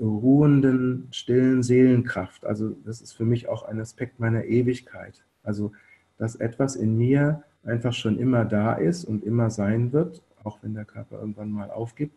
ruhenden, 0.00 1.08
stillen 1.10 1.62
Seelenkraft. 1.62 2.44
Also 2.44 2.76
das 2.84 3.00
ist 3.00 3.12
für 3.12 3.24
mich 3.24 3.48
auch 3.48 3.64
ein 3.64 3.80
Aspekt 3.80 4.20
meiner 4.20 4.44
Ewigkeit. 4.44 5.24
Also 5.42 5.72
dass 6.18 6.36
etwas 6.36 6.76
in 6.76 6.96
mir 6.96 7.42
einfach 7.64 7.92
schon 7.92 8.18
immer 8.18 8.44
da 8.44 8.74
ist 8.74 9.04
und 9.04 9.24
immer 9.24 9.50
sein 9.50 9.92
wird, 9.92 10.22
auch 10.44 10.58
wenn 10.62 10.74
der 10.74 10.84
Körper 10.84 11.20
irgendwann 11.20 11.50
mal 11.50 11.70
aufgibt. 11.70 12.14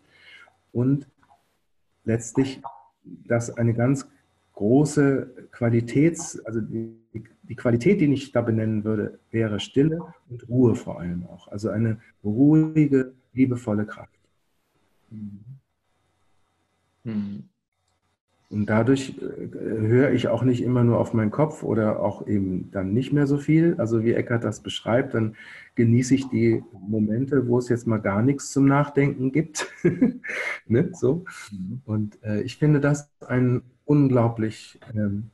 Und 0.72 1.08
letztlich 2.04 2.62
dass 3.04 3.50
eine 3.58 3.74
ganz 3.74 4.08
große 4.54 5.48
Qualitäts, 5.52 6.44
also 6.46 6.62
die, 6.62 6.96
die, 7.44 7.56
Qualität, 7.56 8.02
die 8.02 8.14
ich 8.14 8.32
da 8.32 8.42
benennen 8.42 8.84
würde, 8.84 9.20
wäre 9.32 9.60
Stille 9.60 10.14
und 10.30 10.48
Ruhe 10.50 10.76
vor 10.76 11.00
allem 11.00 11.26
auch. 11.28 11.48
Also 11.48 11.70
eine 11.70 12.00
ruhige, 12.24 13.14
liebevolle 13.34 13.86
Kraft. 13.86 14.20
Mhm. 15.10 15.40
Mhm. 17.04 17.44
Und 18.52 18.66
dadurch 18.66 19.18
äh, 19.18 19.56
höre 19.56 20.12
ich 20.12 20.28
auch 20.28 20.44
nicht 20.44 20.62
immer 20.62 20.84
nur 20.84 21.00
auf 21.00 21.14
meinen 21.14 21.32
Kopf 21.32 21.64
oder 21.64 22.02
auch 22.02 22.28
eben 22.28 22.70
dann 22.72 22.94
nicht 22.94 23.14
mehr 23.14 23.26
so 23.26 23.38
viel. 23.38 23.76
Also 23.78 24.04
wie 24.04 24.14
Eckert 24.14 24.44
das 24.44 24.60
beschreibt, 24.60 25.14
dann 25.14 25.36
genieße 25.76 26.14
ich 26.14 26.28
die 26.28 26.62
Momente, 26.74 27.48
wo 27.48 27.58
es 27.60 27.70
jetzt 27.70 27.88
mal 27.88 28.00
gar 28.00 28.22
nichts 28.22 28.52
zum 28.52 28.66
Nachdenken 28.66 29.32
gibt. 29.32 29.72
ne? 30.68 30.90
so. 30.94 31.24
Mhm. 31.52 31.82
Und 31.86 32.24
äh, 32.24 32.42
ich 32.42 32.58
finde 32.58 32.82
das 32.82 33.10
ein 33.26 33.62
unglaublich 33.86 34.80
ähm, 34.94 35.30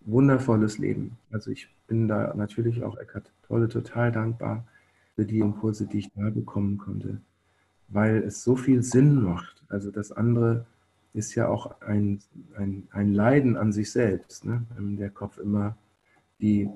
wundervolles 0.00 0.78
Leben. 0.78 1.18
Also 1.30 1.50
ich 1.50 1.68
bin 1.86 2.08
da 2.08 2.32
natürlich 2.34 2.82
auch 2.82 2.96
Eckart 2.96 3.30
Tolle 3.46 3.68
total 3.68 4.10
dankbar 4.10 4.64
für 5.16 5.26
die 5.26 5.40
Impulse, 5.40 5.86
die 5.86 5.98
ich 5.98 6.12
da 6.12 6.30
bekommen 6.30 6.78
konnte, 6.78 7.20
weil 7.88 8.22
es 8.22 8.42
so 8.42 8.56
viel 8.56 8.82
Sinn 8.82 9.22
macht. 9.22 9.62
Also 9.68 9.90
das 9.90 10.12
andere 10.12 10.64
ist 11.14 11.34
ja 11.36 11.48
auch 11.48 11.80
ein, 11.80 12.20
ein, 12.56 12.88
ein 12.90 13.14
Leiden 13.14 13.56
an 13.56 13.72
sich 13.72 13.90
selbst, 13.90 14.44
ne? 14.44 14.66
wenn 14.74 14.96
der 14.96 15.10
Kopf 15.10 15.38
immer 15.38 15.76
die, 16.40 16.68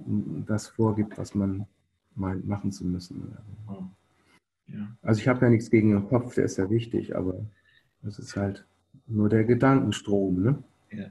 das 0.46 0.68
vorgibt, 0.68 1.18
was 1.18 1.34
man 1.34 1.66
meint, 2.14 2.46
machen 2.46 2.70
zu 2.70 2.86
müssen. 2.86 3.36
Ja. 4.68 4.96
Also 5.02 5.20
ich 5.20 5.28
habe 5.28 5.44
ja 5.44 5.50
nichts 5.50 5.70
gegen 5.70 5.90
den 5.90 6.08
Kopf, 6.08 6.34
der 6.34 6.44
ist 6.44 6.56
ja 6.56 6.70
wichtig, 6.70 7.16
aber 7.16 7.44
es 8.06 8.18
ist 8.18 8.36
halt 8.36 8.64
nur 9.06 9.28
der 9.28 9.44
Gedankenstrom. 9.44 10.42
Ne? 10.42 10.62
Ja. 10.92 11.06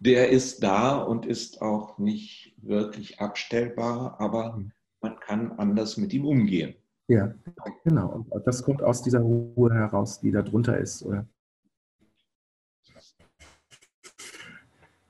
Der 0.00 0.30
ist 0.30 0.62
da 0.62 0.98
und 0.98 1.26
ist 1.26 1.62
auch 1.62 1.98
nicht 1.98 2.54
wirklich 2.56 3.20
abstellbar, 3.20 4.20
aber 4.20 4.56
mhm. 4.56 4.72
man 5.00 5.20
kann 5.20 5.52
anders 5.52 5.96
mit 5.96 6.12
ihm 6.12 6.24
umgehen. 6.24 6.74
Ja, 7.12 7.34
genau. 7.84 8.24
Und 8.30 8.46
das 8.46 8.62
kommt 8.62 8.82
aus 8.82 9.02
dieser 9.02 9.20
Ruhe 9.20 9.74
heraus, 9.74 10.18
die 10.20 10.30
da 10.30 10.40
drunter 10.40 10.78
ist. 10.78 11.02
Oder? 11.02 11.26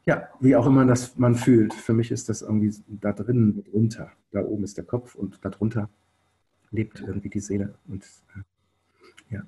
Ja, 0.04 0.28
wie 0.40 0.56
auch 0.56 0.66
immer 0.66 0.84
das 0.84 1.16
man 1.16 1.36
fühlt. 1.36 1.72
Für 1.72 1.92
mich 1.92 2.10
ist 2.10 2.28
das 2.28 2.42
irgendwie 2.42 2.74
da 2.88 3.12
drinnen, 3.12 3.62
drunter. 3.62 4.10
Da 4.32 4.42
oben 4.42 4.64
ist 4.64 4.76
der 4.76 4.84
Kopf 4.84 5.14
und 5.14 5.38
darunter 5.44 5.88
lebt 6.72 7.00
irgendwie 7.00 7.28
die 7.28 7.38
Seele 7.38 7.78
und 7.86 8.02
äh, 8.34 9.34
ja, 9.34 9.42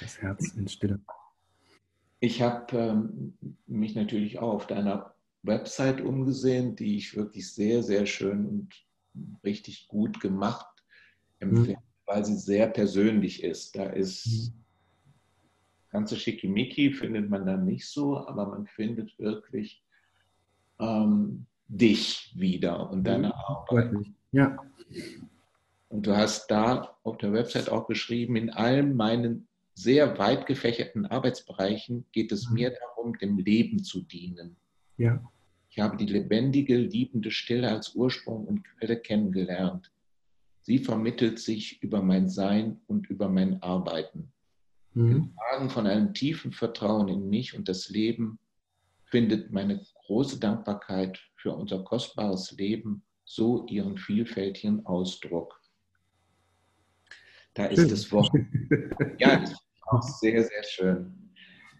das 0.00 0.22
Herz 0.22 0.52
in 0.54 0.68
Stille. 0.68 1.00
Ich 2.20 2.42
habe 2.42 2.76
ähm, 2.76 3.34
mich 3.66 3.96
natürlich 3.96 4.38
auch 4.38 4.52
auf 4.52 4.66
deiner 4.68 5.14
Website 5.42 6.00
umgesehen, 6.00 6.76
die 6.76 6.96
ich 6.96 7.16
wirklich 7.16 7.52
sehr, 7.52 7.82
sehr 7.82 8.06
schön 8.06 8.46
und 8.46 8.86
richtig 9.42 9.88
gut 9.88 10.20
gemacht 10.20 10.75
empfinde, 11.40 11.72
mhm. 11.72 12.06
weil 12.06 12.24
sie 12.24 12.36
sehr 12.36 12.68
persönlich 12.68 13.42
ist. 13.42 13.76
Da 13.76 13.84
ist 13.84 14.26
mhm. 14.26 14.52
ganze 15.90 16.16
Schickimicki 16.16 16.92
findet 16.92 17.28
man 17.28 17.46
da 17.46 17.56
nicht 17.56 17.86
so, 17.86 18.18
aber 18.26 18.46
man 18.46 18.66
findet 18.66 19.18
wirklich 19.18 19.82
ähm, 20.78 21.46
dich 21.68 22.32
wieder 22.36 22.90
und 22.90 23.04
deine 23.04 23.34
Arbeit. 23.34 23.92
Ja. 24.32 24.56
Und 25.88 26.06
du 26.06 26.16
hast 26.16 26.50
da 26.50 26.96
auf 27.02 27.18
der 27.18 27.32
Website 27.32 27.68
auch 27.68 27.86
geschrieben, 27.86 28.36
in 28.36 28.50
allen 28.50 28.96
meinen 28.96 29.46
sehr 29.74 30.18
weit 30.18 30.46
gefächerten 30.46 31.06
Arbeitsbereichen 31.06 32.06
geht 32.12 32.32
es 32.32 32.48
mhm. 32.48 32.54
mir 32.54 32.70
darum, 32.70 33.18
dem 33.18 33.38
Leben 33.38 33.82
zu 33.82 34.02
dienen. 34.02 34.56
Ja. 34.96 35.22
Ich 35.68 35.78
habe 35.78 35.98
die 35.98 36.06
lebendige, 36.06 36.76
liebende 36.78 37.30
Stille 37.30 37.70
als 37.70 37.94
Ursprung 37.94 38.46
und 38.46 38.64
Quelle 38.64 38.96
kennengelernt. 38.98 39.92
Sie 40.66 40.80
vermittelt 40.80 41.38
sich 41.38 41.80
über 41.80 42.02
mein 42.02 42.28
Sein 42.28 42.80
und 42.88 43.08
über 43.08 43.28
mein 43.28 43.62
Arbeiten. 43.62 44.32
Mhm. 44.94 45.32
Fragen 45.36 45.70
von 45.70 45.86
einem 45.86 46.12
tiefen 46.12 46.50
Vertrauen 46.50 47.06
in 47.06 47.28
mich 47.28 47.56
und 47.56 47.68
das 47.68 47.88
Leben 47.88 48.40
findet 49.04 49.52
meine 49.52 49.86
große 50.06 50.40
Dankbarkeit 50.40 51.20
für 51.36 51.54
unser 51.54 51.84
kostbares 51.84 52.50
Leben 52.50 53.04
so 53.24 53.64
ihren 53.68 53.96
vielfältigen 53.96 54.84
Ausdruck. 54.86 55.60
Da 57.54 57.66
ist 57.66 57.88
das 57.92 58.10
Wort. 58.10 58.28
Ja, 59.20 59.38
das 59.38 59.52
ist 59.52 59.62
auch 59.82 60.02
sehr, 60.02 60.42
sehr 60.42 60.64
schön. 60.64 61.32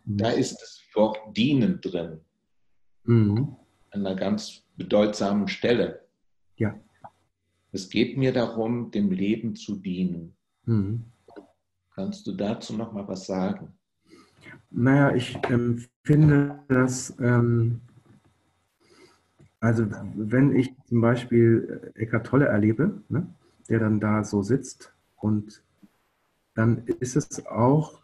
da 0.04 0.30
ist 0.30 0.58
das 0.58 0.80
Wort 0.94 1.36
dienen 1.36 1.80
drin. 1.80 2.20
Mhm. 3.02 3.56
An 3.90 4.06
einer 4.06 4.14
ganz 4.14 4.62
bedeutsamen 4.76 5.48
Stelle. 5.48 6.06
Ja. 6.56 6.80
Es 7.76 7.90
geht 7.90 8.16
mir 8.16 8.32
darum, 8.32 8.90
dem 8.90 9.10
Leben 9.10 9.54
zu 9.54 9.76
dienen. 9.76 10.32
Mhm. 10.64 11.04
Kannst 11.94 12.26
du 12.26 12.32
dazu 12.32 12.74
noch 12.74 12.94
mal 12.94 13.06
was 13.06 13.26
sagen? 13.26 13.74
Naja, 14.70 15.14
ich 15.14 15.36
empfinde 15.44 16.58
das, 16.68 17.14
ähm, 17.20 17.82
also 19.60 19.84
wenn 20.14 20.56
ich 20.56 20.72
zum 20.86 21.02
Beispiel 21.02 21.92
Eckart 21.96 22.26
Tolle 22.26 22.46
erlebe, 22.46 23.02
ne, 23.10 23.26
der 23.68 23.80
dann 23.80 24.00
da 24.00 24.24
so 24.24 24.42
sitzt 24.42 24.94
und 25.16 25.62
dann 26.54 26.78
ist 27.00 27.14
es 27.14 27.44
auch 27.44 28.00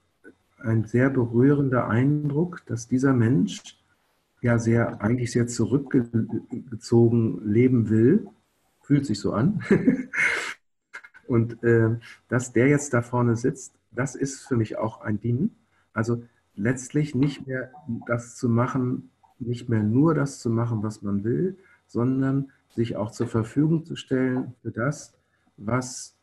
ein 0.59 0.85
sehr 0.85 1.09
berührender 1.09 1.89
Eindruck, 1.89 2.63
dass 2.67 2.89
dieser 2.89 3.15
Mensch 3.15 3.79
ja 4.43 4.59
sehr, 4.59 5.01
eigentlich 5.01 5.33
sehr 5.33 5.47
zurückgezogen 5.47 7.41
leben 7.51 7.89
will, 7.89 8.29
fühlt 8.83 9.07
sich 9.07 9.21
so 9.21 9.33
an. 9.33 9.63
und 11.27 11.63
äh, 11.63 11.97
dass 12.29 12.53
der 12.53 12.69
jetzt 12.69 12.93
da 12.95 13.03
vorne 13.03 13.37
sitzt, 13.37 13.75
das 13.91 14.15
ist 14.15 14.43
für 14.47 14.57
mich 14.57 14.79
auch 14.79 15.01
ein 15.01 15.21
Dienen. 15.21 15.57
Also 15.93 16.23
letztlich 16.55 17.15
nicht 17.15 17.47
mehr 17.47 17.71
das 18.07 18.37
zu 18.37 18.49
machen, 18.49 19.11
nicht 19.39 19.69
mehr 19.69 19.83
nur 19.83 20.15
das 20.15 20.39
zu 20.39 20.51
machen, 20.51 20.83
was 20.83 21.03
man 21.03 21.25
will, 21.25 21.57
sondern 21.87 22.51
sich 22.75 22.97
auch 22.97 23.11
zur 23.11 23.27
Verfügung 23.27 23.85
zu 23.85 23.97
stellen 23.97 24.55
für 24.63 24.71
das, 24.71 25.15
was 25.57 26.17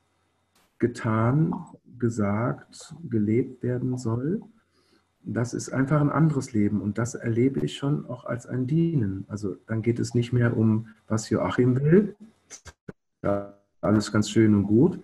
getan, 0.79 1.53
gesagt, 1.99 2.95
gelebt 3.09 3.61
werden 3.61 3.97
soll. 3.97 4.41
Das 5.23 5.53
ist 5.53 5.69
einfach 5.69 5.99
ein 6.01 6.09
anderes 6.09 6.53
Leben 6.53 6.81
und 6.81 6.97
das 6.97 7.13
erlebe 7.13 7.59
ich 7.59 7.77
schon 7.77 8.05
auch 8.05 8.25
als 8.25 8.47
ein 8.47 8.67
Dienen. 8.67 9.25
Also 9.27 9.57
dann 9.67 9.81
geht 9.81 9.99
es 9.99 10.15
nicht 10.15 10.31
mehr 10.31 10.55
um, 10.57 10.87
was 11.07 11.29
Joachim 11.29 11.81
will, 11.81 12.15
ja, 13.23 13.53
alles 13.81 14.11
ganz 14.11 14.29
schön 14.29 14.55
und 14.55 14.63
gut, 14.63 14.99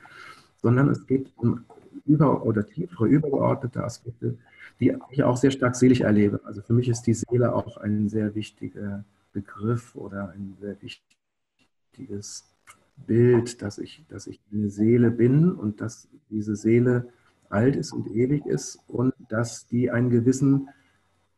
sondern 0.61 0.89
es 0.89 1.05
geht 1.05 1.31
um 1.37 1.65
über- 2.05 2.45
oder 2.45 2.65
tiefere, 2.65 3.07
übergeordnete 3.07 3.83
Aspekte, 3.83 4.37
die 4.79 4.97
ich 5.09 5.23
auch 5.23 5.37
sehr 5.37 5.51
stark 5.51 5.75
selig 5.75 6.01
erlebe. 6.01 6.41
Also 6.43 6.61
für 6.61 6.73
mich 6.73 6.89
ist 6.89 7.03
die 7.03 7.13
Seele 7.13 7.55
auch 7.55 7.77
ein 7.77 8.09
sehr 8.09 8.35
wichtiger 8.35 9.03
Begriff 9.33 9.95
oder 9.95 10.29
ein 10.29 10.55
sehr 10.59 10.75
wichtiges 10.81 12.45
Bild, 13.07 13.61
dass 13.61 13.77
ich, 13.77 14.03
dass 14.09 14.27
ich 14.27 14.39
eine 14.51 14.69
Seele 14.69 15.11
bin 15.11 15.51
und 15.51 15.81
dass 15.81 16.07
diese 16.29 16.55
Seele 16.55 17.09
alt 17.49 17.75
ist 17.75 17.93
und 17.93 18.07
ewig 18.07 18.45
ist 18.45 18.79
und 18.87 19.13
dass 19.29 19.67
die 19.67 19.91
einen 19.91 20.09
gewissen, 20.09 20.69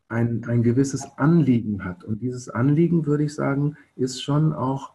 ein, 0.08 0.46
ein 0.46 0.64
gewisses 0.64 1.06
Anliegen 1.18 1.84
hat. 1.84 2.04
Und 2.04 2.22
dieses 2.22 2.50
Anliegen, 2.50 3.06
würde 3.06 3.26
ich 3.26 3.34
sagen, 3.34 3.76
ist 3.96 4.22
schon 4.22 4.54
auch 4.54 4.94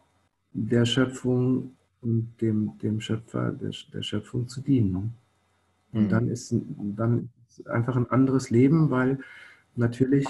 der 0.53 0.85
Schöpfung 0.85 1.71
und 2.01 2.33
dem, 2.41 2.77
dem 2.81 2.99
Schöpfer 3.01 3.51
der, 3.51 3.71
der 3.93 4.01
Schöpfung 4.01 4.47
zu 4.47 4.61
dienen. 4.61 5.13
Und 5.91 6.05
mhm. 6.05 6.09
dann 6.09 6.27
ist, 6.27 6.53
dann 6.95 7.29
ist 7.47 7.67
einfach 7.67 7.95
ein 7.95 8.09
anderes 8.09 8.49
Leben, 8.49 8.89
weil 8.89 9.19
natürlich 9.75 10.27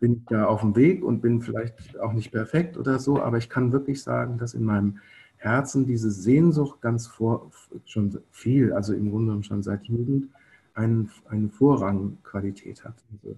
bin 0.00 0.14
ich 0.14 0.24
da 0.26 0.44
auf 0.44 0.60
dem 0.60 0.76
Weg 0.76 1.04
und 1.04 1.20
bin 1.20 1.40
vielleicht 1.40 1.98
auch 2.00 2.12
nicht 2.12 2.30
perfekt 2.30 2.76
oder 2.76 2.98
so, 2.98 3.20
aber 3.20 3.38
ich 3.38 3.48
kann 3.48 3.72
wirklich 3.72 4.02
sagen, 4.02 4.38
dass 4.38 4.54
in 4.54 4.64
meinem 4.64 4.98
Herzen 5.36 5.86
diese 5.86 6.10
Sehnsucht 6.10 6.80
ganz 6.80 7.06
vor, 7.06 7.50
schon 7.84 8.18
viel, 8.30 8.72
also 8.72 8.92
im 8.92 9.10
Grunde 9.10 9.42
schon 9.42 9.62
seit 9.62 9.84
Jugend, 9.84 10.28
einen, 10.74 11.10
eine 11.28 11.48
Vorrangqualität 11.48 12.84
hat. 12.84 12.94
Also 13.12 13.36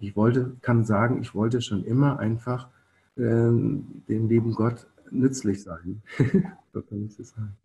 ich 0.00 0.16
wollte, 0.16 0.56
kann 0.62 0.84
sagen, 0.84 1.20
ich 1.20 1.34
wollte 1.34 1.60
schon 1.60 1.84
immer 1.84 2.18
einfach 2.18 2.68
äh, 3.16 3.20
dem 3.20 4.28
lieben 4.28 4.52
Gott 4.52 4.86
nützlich 5.12 5.62
sein. 5.62 6.02
so 6.72 6.82
kann 6.82 7.06
ich 7.06 7.18
es 7.18 7.30
sagen. 7.30 7.56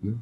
Ne? 0.00 0.20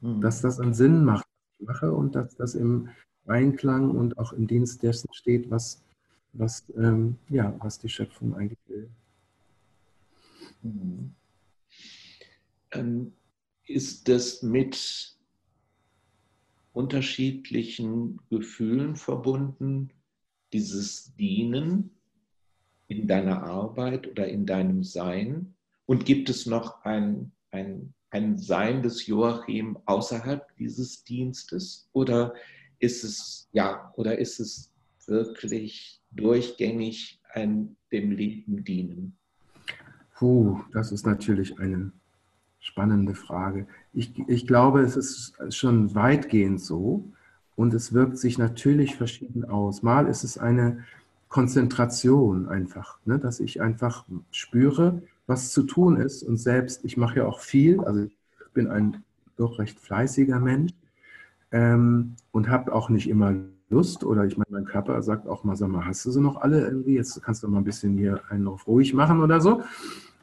Mhm. 0.00 0.20
Dass 0.20 0.40
das 0.40 0.60
einen 0.60 0.74
Sinn 0.74 1.04
macht, 1.04 1.26
was 1.26 1.60
ich 1.60 1.66
mache 1.66 1.92
und 1.92 2.14
dass 2.14 2.34
das 2.36 2.54
im 2.54 2.88
Einklang 3.26 3.90
und 3.90 4.18
auch 4.18 4.32
im 4.32 4.46
Dienst 4.46 4.82
dessen 4.82 5.12
steht, 5.12 5.50
was, 5.50 5.82
was, 6.32 6.64
ähm, 6.76 7.16
ja, 7.28 7.54
was 7.60 7.78
die 7.78 7.88
Schöpfung 7.88 8.34
eigentlich 8.34 8.58
will. 8.66 8.90
Mhm. 10.62 11.14
Ähm, 12.72 13.12
ist 13.66 14.08
das 14.08 14.42
mit 14.42 15.16
unterschiedlichen 16.72 18.20
Gefühlen 18.30 18.96
verbunden, 18.96 19.90
dieses 20.52 21.14
Dienen 21.14 21.90
in 22.88 23.06
deiner 23.06 23.42
Arbeit 23.42 24.08
oder 24.08 24.28
in 24.28 24.46
deinem 24.46 24.82
Sein? 24.82 25.54
Und 25.90 26.04
gibt 26.04 26.30
es 26.30 26.46
noch 26.46 26.84
ein, 26.84 27.32
ein, 27.50 27.92
ein 28.10 28.38
Sein 28.38 28.80
des 28.80 29.08
Joachim 29.08 29.76
außerhalb 29.86 30.46
dieses 30.56 31.02
Dienstes? 31.02 31.88
Oder 31.92 32.32
ist 32.78 33.02
es, 33.02 33.48
ja, 33.50 33.92
oder 33.96 34.16
ist 34.16 34.38
es 34.38 34.70
wirklich 35.06 36.00
durchgängig 36.12 37.20
ein 37.32 37.74
dem 37.90 38.12
Leben 38.12 38.62
dienen? 38.62 39.16
Puh, 40.14 40.60
das 40.72 40.92
ist 40.92 41.06
natürlich 41.06 41.58
eine 41.58 41.90
spannende 42.60 43.16
Frage. 43.16 43.66
Ich, 43.92 44.12
ich 44.28 44.46
glaube, 44.46 44.82
es 44.82 44.96
ist 44.96 45.34
schon 45.52 45.92
weitgehend 45.96 46.60
so 46.60 47.02
und 47.56 47.74
es 47.74 47.92
wirkt 47.92 48.16
sich 48.16 48.38
natürlich 48.38 48.94
verschieden 48.94 49.44
aus. 49.44 49.82
Mal 49.82 50.06
ist 50.06 50.22
es 50.22 50.38
eine 50.38 50.84
Konzentration 51.28 52.48
einfach, 52.48 53.00
ne, 53.06 53.18
dass 53.18 53.40
ich 53.40 53.60
einfach 53.60 54.04
spüre, 54.30 55.02
was 55.30 55.52
zu 55.52 55.62
tun 55.62 55.96
ist 55.96 56.24
und 56.24 56.36
selbst, 56.36 56.84
ich 56.84 56.96
mache 56.96 57.20
ja 57.20 57.26
auch 57.26 57.38
viel, 57.38 57.80
also 57.80 58.02
ich 58.02 58.18
bin 58.52 58.66
ein 58.66 59.04
doch 59.36 59.60
recht 59.60 59.78
fleißiger 59.78 60.40
Mensch 60.40 60.72
ähm, 61.52 62.16
und 62.32 62.48
habe 62.48 62.74
auch 62.74 62.90
nicht 62.90 63.08
immer 63.08 63.34
Lust 63.70 64.02
oder 64.02 64.24
ich 64.24 64.36
meine, 64.36 64.50
mein 64.50 64.64
Körper 64.64 65.00
sagt 65.02 65.28
auch 65.28 65.44
mal, 65.44 65.54
sag 65.54 65.68
mal, 65.68 65.86
hast 65.86 66.04
du 66.04 66.10
sie 66.10 66.20
noch 66.20 66.40
alle 66.40 66.66
irgendwie? 66.66 66.96
Jetzt 66.96 67.22
kannst 67.22 67.44
du 67.44 67.48
mal 67.48 67.58
ein 67.58 67.64
bisschen 67.64 67.96
hier 67.96 68.20
einen 68.28 68.48
auf 68.48 68.66
ruhig 68.66 68.92
machen 68.92 69.20
oder 69.20 69.40
so. 69.40 69.62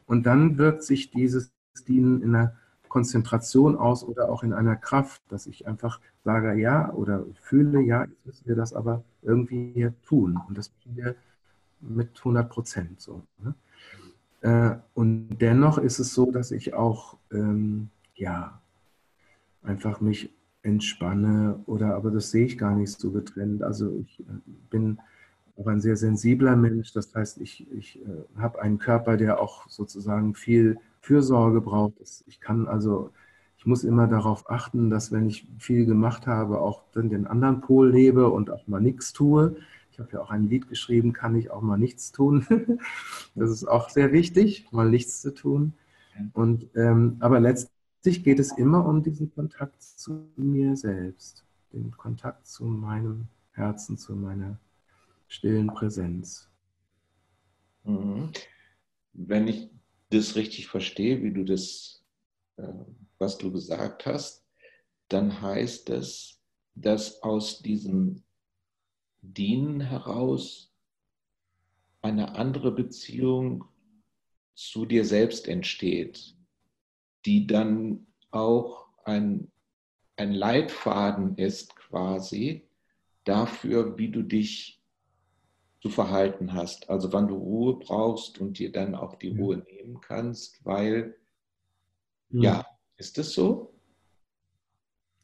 Und 0.06 0.26
dann 0.26 0.58
wirkt 0.58 0.82
sich 0.82 1.10
dieses 1.10 1.50
Dienen 1.88 2.20
in 2.20 2.34
einer 2.34 2.52
Konzentration 2.88 3.76
aus 3.76 4.04
oder 4.04 4.28
auch 4.28 4.42
in 4.42 4.52
einer 4.52 4.76
Kraft, 4.76 5.22
dass 5.28 5.46
ich 5.46 5.66
einfach 5.66 6.00
sage, 6.24 6.60
ja, 6.60 6.92
oder 6.92 7.24
fühle, 7.40 7.80
ja, 7.80 8.04
jetzt 8.04 8.26
müssen 8.26 8.46
wir 8.46 8.56
das 8.56 8.74
aber 8.74 9.02
irgendwie 9.22 9.72
hier 9.72 9.94
tun. 10.02 10.38
Und 10.46 10.58
das 10.58 10.70
müssen 10.76 10.96
wir 10.96 11.14
mit 11.80 12.18
100 12.18 12.50
Prozent 12.50 13.00
so. 13.00 13.22
Ne? 13.42 13.54
Äh, 14.40 14.76
und 14.94 15.38
dennoch 15.38 15.78
ist 15.78 15.98
es 15.98 16.14
so, 16.14 16.30
dass 16.30 16.50
ich 16.50 16.74
auch, 16.74 17.16
ähm, 17.32 17.90
ja, 18.14 18.60
einfach 19.62 20.00
mich 20.00 20.34
entspanne 20.62 21.60
oder, 21.66 21.94
aber 21.94 22.10
das 22.10 22.30
sehe 22.30 22.46
ich 22.46 22.58
gar 22.58 22.74
nicht 22.74 22.98
so 22.98 23.10
getrennt. 23.10 23.62
Also 23.62 23.92
ich 24.00 24.20
äh, 24.20 24.24
bin 24.70 24.98
auch 25.56 25.66
ein 25.66 25.80
sehr 25.80 25.96
sensibler 25.96 26.56
Mensch. 26.56 26.92
Das 26.92 27.14
heißt, 27.14 27.40
ich, 27.40 27.66
ich 27.72 28.00
äh, 28.00 28.40
habe 28.40 28.60
einen 28.60 28.78
Körper, 28.78 29.16
der 29.16 29.40
auch 29.40 29.68
sozusagen 29.68 30.34
viel 30.34 30.78
Fürsorge 31.00 31.60
braucht. 31.60 31.94
Ich 32.26 32.40
kann 32.40 32.68
also, 32.68 33.10
ich 33.56 33.66
muss 33.66 33.84
immer 33.84 34.06
darauf 34.06 34.50
achten, 34.50 34.90
dass 34.90 35.10
wenn 35.10 35.26
ich 35.26 35.48
viel 35.58 35.86
gemacht 35.86 36.26
habe, 36.26 36.60
auch 36.60 36.82
dann 36.92 37.08
den 37.08 37.26
anderen 37.26 37.60
Pol 37.60 37.90
lebe 37.90 38.28
und 38.28 38.50
auch 38.50 38.66
mal 38.68 38.80
nichts 38.80 39.12
tue. 39.12 39.56
Ich 39.98 40.00
habe 40.00 40.12
ja 40.12 40.22
auch 40.22 40.30
ein 40.30 40.48
Lied 40.48 40.68
geschrieben, 40.68 41.12
kann 41.12 41.34
ich 41.34 41.50
auch 41.50 41.60
mal 41.60 41.76
nichts 41.76 42.12
tun. 42.12 42.46
das 43.34 43.50
ist 43.50 43.64
auch 43.64 43.88
sehr 43.88 44.12
wichtig, 44.12 44.70
mal 44.70 44.88
nichts 44.88 45.20
zu 45.22 45.34
tun. 45.34 45.72
Und, 46.34 46.68
ähm, 46.76 47.16
aber 47.18 47.40
letztlich 47.40 48.22
geht 48.22 48.38
es 48.38 48.52
immer 48.52 48.86
um 48.86 49.02
diesen 49.02 49.34
Kontakt 49.34 49.82
zu 49.82 50.28
mir 50.36 50.76
selbst, 50.76 51.44
den 51.72 51.90
Kontakt 51.90 52.46
zu 52.46 52.64
meinem 52.64 53.26
Herzen, 53.50 53.98
zu 53.98 54.14
meiner 54.14 54.60
stillen 55.26 55.66
Präsenz. 55.66 56.48
Mhm. 57.82 58.30
Wenn 59.14 59.48
ich 59.48 59.68
das 60.10 60.36
richtig 60.36 60.68
verstehe, 60.68 61.24
wie 61.24 61.32
du 61.32 61.42
das, 61.42 62.04
äh, 62.56 62.68
was 63.18 63.36
du 63.36 63.50
gesagt 63.50 64.06
hast, 64.06 64.44
dann 65.08 65.42
heißt 65.42 65.90
es, 65.90 66.40
dass 66.76 67.20
aus 67.24 67.58
diesem 67.62 68.22
Dienen 69.22 69.80
heraus 69.80 70.72
eine 72.02 72.36
andere 72.36 72.72
Beziehung 72.72 73.64
zu 74.54 74.86
dir 74.86 75.04
selbst 75.04 75.48
entsteht, 75.48 76.36
die 77.26 77.46
dann 77.46 78.06
auch 78.30 78.88
ein, 79.04 79.50
ein 80.16 80.32
Leitfaden 80.32 81.36
ist 81.36 81.76
quasi 81.76 82.68
dafür, 83.24 83.98
wie 83.98 84.10
du 84.10 84.22
dich 84.22 84.82
zu 85.80 85.90
verhalten 85.90 86.54
hast. 86.54 86.90
Also 86.90 87.12
wann 87.12 87.28
du 87.28 87.36
Ruhe 87.36 87.78
brauchst 87.78 88.40
und 88.40 88.58
dir 88.58 88.72
dann 88.72 88.94
auch 88.94 89.16
die 89.16 89.36
Ruhe 89.36 89.58
nehmen 89.58 90.00
kannst, 90.00 90.64
weil, 90.64 91.16
ja, 92.30 92.42
ja 92.42 92.66
ist 92.96 93.18
das 93.18 93.32
so? 93.32 93.74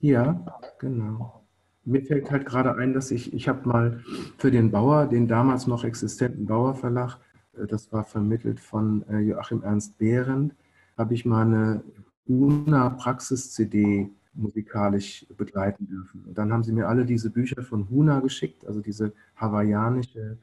Ja, 0.00 0.60
genau. 0.78 1.43
Mir 1.84 2.02
fällt 2.02 2.30
halt 2.30 2.46
gerade 2.46 2.76
ein, 2.76 2.94
dass 2.94 3.10
ich, 3.10 3.32
ich 3.32 3.48
habe 3.48 3.68
mal 3.68 4.00
für 4.38 4.50
den 4.50 4.70
Bauer, 4.70 5.06
den 5.06 5.28
damals 5.28 5.66
noch 5.66 5.84
existenten 5.84 6.46
Bauerverlag, 6.46 7.18
äh, 7.56 7.66
das 7.66 7.92
war 7.92 8.04
vermittelt 8.04 8.60
von 8.60 9.04
äh, 9.08 9.20
Joachim 9.20 9.62
Ernst 9.62 9.98
Behrendt, 9.98 10.54
habe 10.96 11.14
ich 11.14 11.24
mal 11.24 11.46
eine 11.46 11.82
UNA 12.26 12.90
Praxis-CD 12.90 14.10
musikalisch 14.34 15.26
begleiten 15.36 15.86
dürfen. 15.86 16.24
Und 16.24 16.38
dann 16.38 16.52
haben 16.52 16.64
sie 16.64 16.72
mir 16.72 16.88
alle 16.88 17.04
diese 17.04 17.30
Bücher 17.30 17.62
von 17.62 17.88
Huna 17.88 18.20
geschickt, 18.20 18.66
also 18.66 18.80
diese 18.80 19.12
hawaiianische 19.36 20.38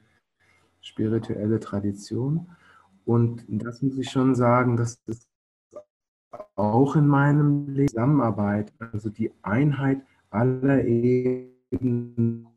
spirituelle 0.80 1.60
Tradition. 1.60 2.46
Und 3.04 3.44
das 3.48 3.82
muss 3.82 3.98
ich 3.98 4.10
schon 4.10 4.34
sagen, 4.34 4.76
dass 4.76 5.02
das 5.04 5.28
auch 6.54 6.96
in 6.96 7.06
meinem 7.06 7.68
Leben 7.68 7.88
Zusammenarbeit, 7.88 8.72
also 8.78 9.10
die 9.10 9.32
Einheit 9.42 10.02
aller 10.32 10.84
Ebenen 10.84 12.48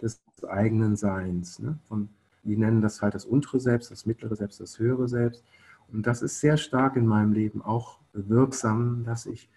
des 0.00 0.22
eigenen 0.48 0.96
Seins. 0.96 1.58
Ne? 1.58 1.78
Von, 1.84 2.08
die 2.44 2.56
nennen 2.56 2.80
das 2.80 3.02
halt 3.02 3.14
das 3.14 3.24
untere 3.24 3.60
Selbst, 3.60 3.90
das 3.90 4.06
mittlere 4.06 4.36
Selbst, 4.36 4.60
das 4.60 4.78
höhere 4.78 5.08
Selbst. 5.08 5.44
Und 5.92 6.06
das 6.06 6.22
ist 6.22 6.40
sehr 6.40 6.56
stark 6.56 6.96
in 6.96 7.06
meinem 7.06 7.32
Leben 7.32 7.62
auch 7.62 7.98
wirksam, 8.12 9.04
dass 9.04 9.26
ich 9.26 9.50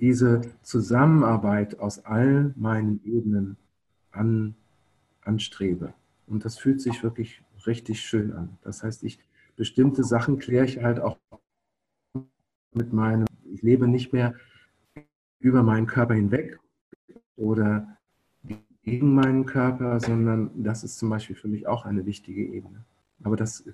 diese 0.00 0.40
Zusammenarbeit 0.62 1.78
aus 1.78 2.04
all 2.04 2.52
meinen 2.56 3.00
Ebenen 3.04 3.56
an, 4.10 4.54
anstrebe. 5.22 5.94
Und 6.26 6.44
das 6.44 6.58
fühlt 6.58 6.80
sich 6.80 7.02
wirklich 7.02 7.42
richtig 7.66 8.00
schön 8.00 8.32
an. 8.32 8.56
Das 8.62 8.82
heißt, 8.82 9.04
ich 9.04 9.18
bestimmte 9.56 10.02
Sachen 10.04 10.38
kläre 10.38 10.64
ich 10.64 10.82
halt 10.82 11.00
auch 11.00 11.18
mit 12.72 12.92
meinem, 12.92 13.26
ich 13.52 13.62
lebe 13.62 13.86
nicht 13.86 14.12
mehr 14.12 14.34
über 15.38 15.62
meinen 15.62 15.86
Körper 15.86 16.14
hinweg 16.14 16.58
oder 17.36 17.96
gegen 18.82 19.14
meinen 19.14 19.46
Körper, 19.46 19.98
sondern 20.00 20.50
das 20.62 20.84
ist 20.84 20.98
zum 20.98 21.08
Beispiel 21.08 21.36
für 21.36 21.48
mich 21.48 21.66
auch 21.66 21.84
eine 21.84 22.04
wichtige 22.06 22.44
Ebene. 22.44 22.84
Aber 23.22 23.36
das 23.36 23.64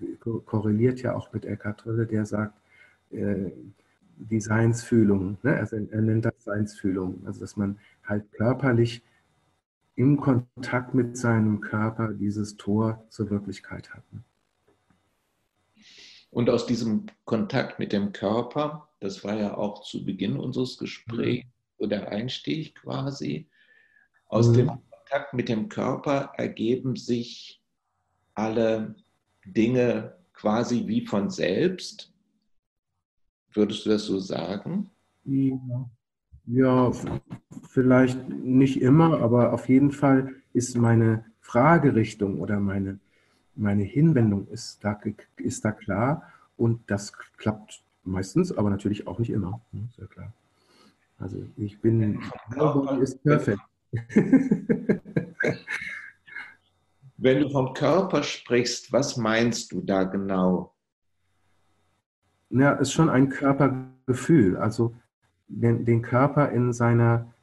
korreliert 0.47 1.03
ja 1.03 1.15
auch 1.15 1.33
mit 1.33 1.45
Eckhart 1.45 1.81
Tolle, 1.81 2.07
der 2.07 2.25
sagt, 2.27 2.55
äh, 3.11 3.51
die 4.17 4.41
Seinsfühlung, 4.41 5.39
ne? 5.43 5.57
also 5.57 5.77
er 5.77 6.03
nennt 6.03 6.27
das 6.27 6.35
Seinsfühlung, 6.45 7.23
also 7.25 7.41
dass 7.41 7.57
man 7.57 7.79
halt 8.05 8.31
körperlich 8.33 9.03
im 9.97 10.19
Kontakt 10.19 10.95
mit 10.95 11.17
seinem 11.17 11.61
Körper 11.61 12.13
dieses 12.13 12.57
Tor 12.57 13.05
zur 13.09 13.31
Wirklichkeit 13.31 13.93
hat. 13.95 14.03
Ne? 14.13 14.23
Und 16.31 16.49
aus 16.49 16.67
diesem 16.67 17.07
Kontakt 17.25 17.79
mit 17.79 17.93
dem 17.93 18.13
Körper, 18.13 18.89
das 19.01 19.25
war 19.25 19.35
ja 19.35 19.57
auch 19.57 19.83
zu 19.83 20.05
Beginn 20.05 20.37
unseres 20.37 20.79
Gesprächs, 20.79 21.47
so 21.81 21.87
der 21.87 22.09
Einstieg 22.11 22.77
quasi, 22.77 23.49
aus 24.29 24.49
mhm. 24.49 24.55
dem 24.55 24.67
Kontakt 24.69 25.35
mit 25.35 25.49
dem 25.49 25.69
Körper 25.69 26.33
ergeben 26.37 26.95
sich 26.95 27.61
alle 28.35 28.95
Dinge 29.45 30.15
quasi 30.35 30.87
wie 30.87 31.07
von 31.07 31.31
selbst. 31.31 32.13
Würdest 33.53 33.85
du 33.85 33.91
das 33.91 34.05
so 34.05 34.21
sagen? 34.21 34.91
Ja. 35.25 35.91
ja, 36.47 36.93
vielleicht 37.69 38.29
nicht 38.29 38.81
immer, 38.81 39.21
aber 39.21 39.53
auf 39.53 39.69
jeden 39.69 39.91
Fall 39.91 40.35
ist 40.53 40.77
meine 40.77 41.25
Fragerichtung 41.41 42.41
oder 42.41 42.61
meine, 42.61 43.01
meine 43.57 43.83
Hinwendung 43.83 44.47
ist 44.49 44.85
da, 44.85 44.99
ist 45.37 45.65
da 45.65 45.73
klar 45.73 46.31
und 46.57 46.89
das 46.91 47.13
klappt 47.39 47.83
meistens, 48.05 48.53
aber 48.53 48.71
natürlich 48.71 49.07
auch 49.07 49.19
nicht 49.19 49.31
immer. 49.31 49.61
Ne, 49.73 49.89
sehr 49.97 50.07
klar. 50.07 50.33
Also 51.21 51.45
ich 51.57 51.81
bin, 51.81 52.21
Nobody 52.57 53.03
ist 53.03 53.23
perfekt. 53.23 53.61
Wenn 57.19 57.41
du 57.43 57.51
vom 57.51 57.75
Körper 57.75 58.23
sprichst, 58.23 58.93
was 58.93 59.19
meinst 59.19 59.73
du 59.73 59.83
da 59.83 60.05
genau? 60.05 60.73
Ja, 62.49 62.73
ist 62.73 62.93
schon 62.93 63.11
ein 63.11 63.29
Körpergefühl. 63.29 64.57
Also 64.57 64.95
den, 65.49 65.85
den 65.85 66.01
Körper 66.01 66.51
in 66.51 66.73
seiner 66.73 67.35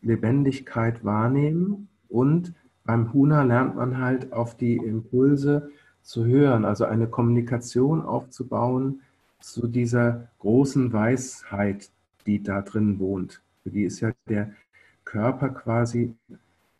Lebendigkeit 0.00 1.04
wahrnehmen 1.04 1.88
und 2.08 2.54
beim 2.84 3.12
Huna 3.12 3.42
lernt 3.42 3.76
man 3.76 3.98
halt 3.98 4.32
auf 4.32 4.56
die 4.56 4.76
Impulse 4.76 5.70
zu 6.02 6.24
hören, 6.24 6.64
also 6.64 6.84
eine 6.84 7.06
Kommunikation 7.08 8.02
aufzubauen 8.02 9.02
zu 9.40 9.66
dieser 9.66 10.28
großen 10.38 10.92
Weisheit, 10.92 11.90
die 12.26 12.42
da 12.42 12.62
drin 12.62 12.98
wohnt. 12.98 13.42
Für 13.62 13.70
die 13.70 13.84
ist 13.84 14.00
ja 14.00 14.12
der 14.28 14.52
Körper 15.04 15.50
quasi 15.50 16.14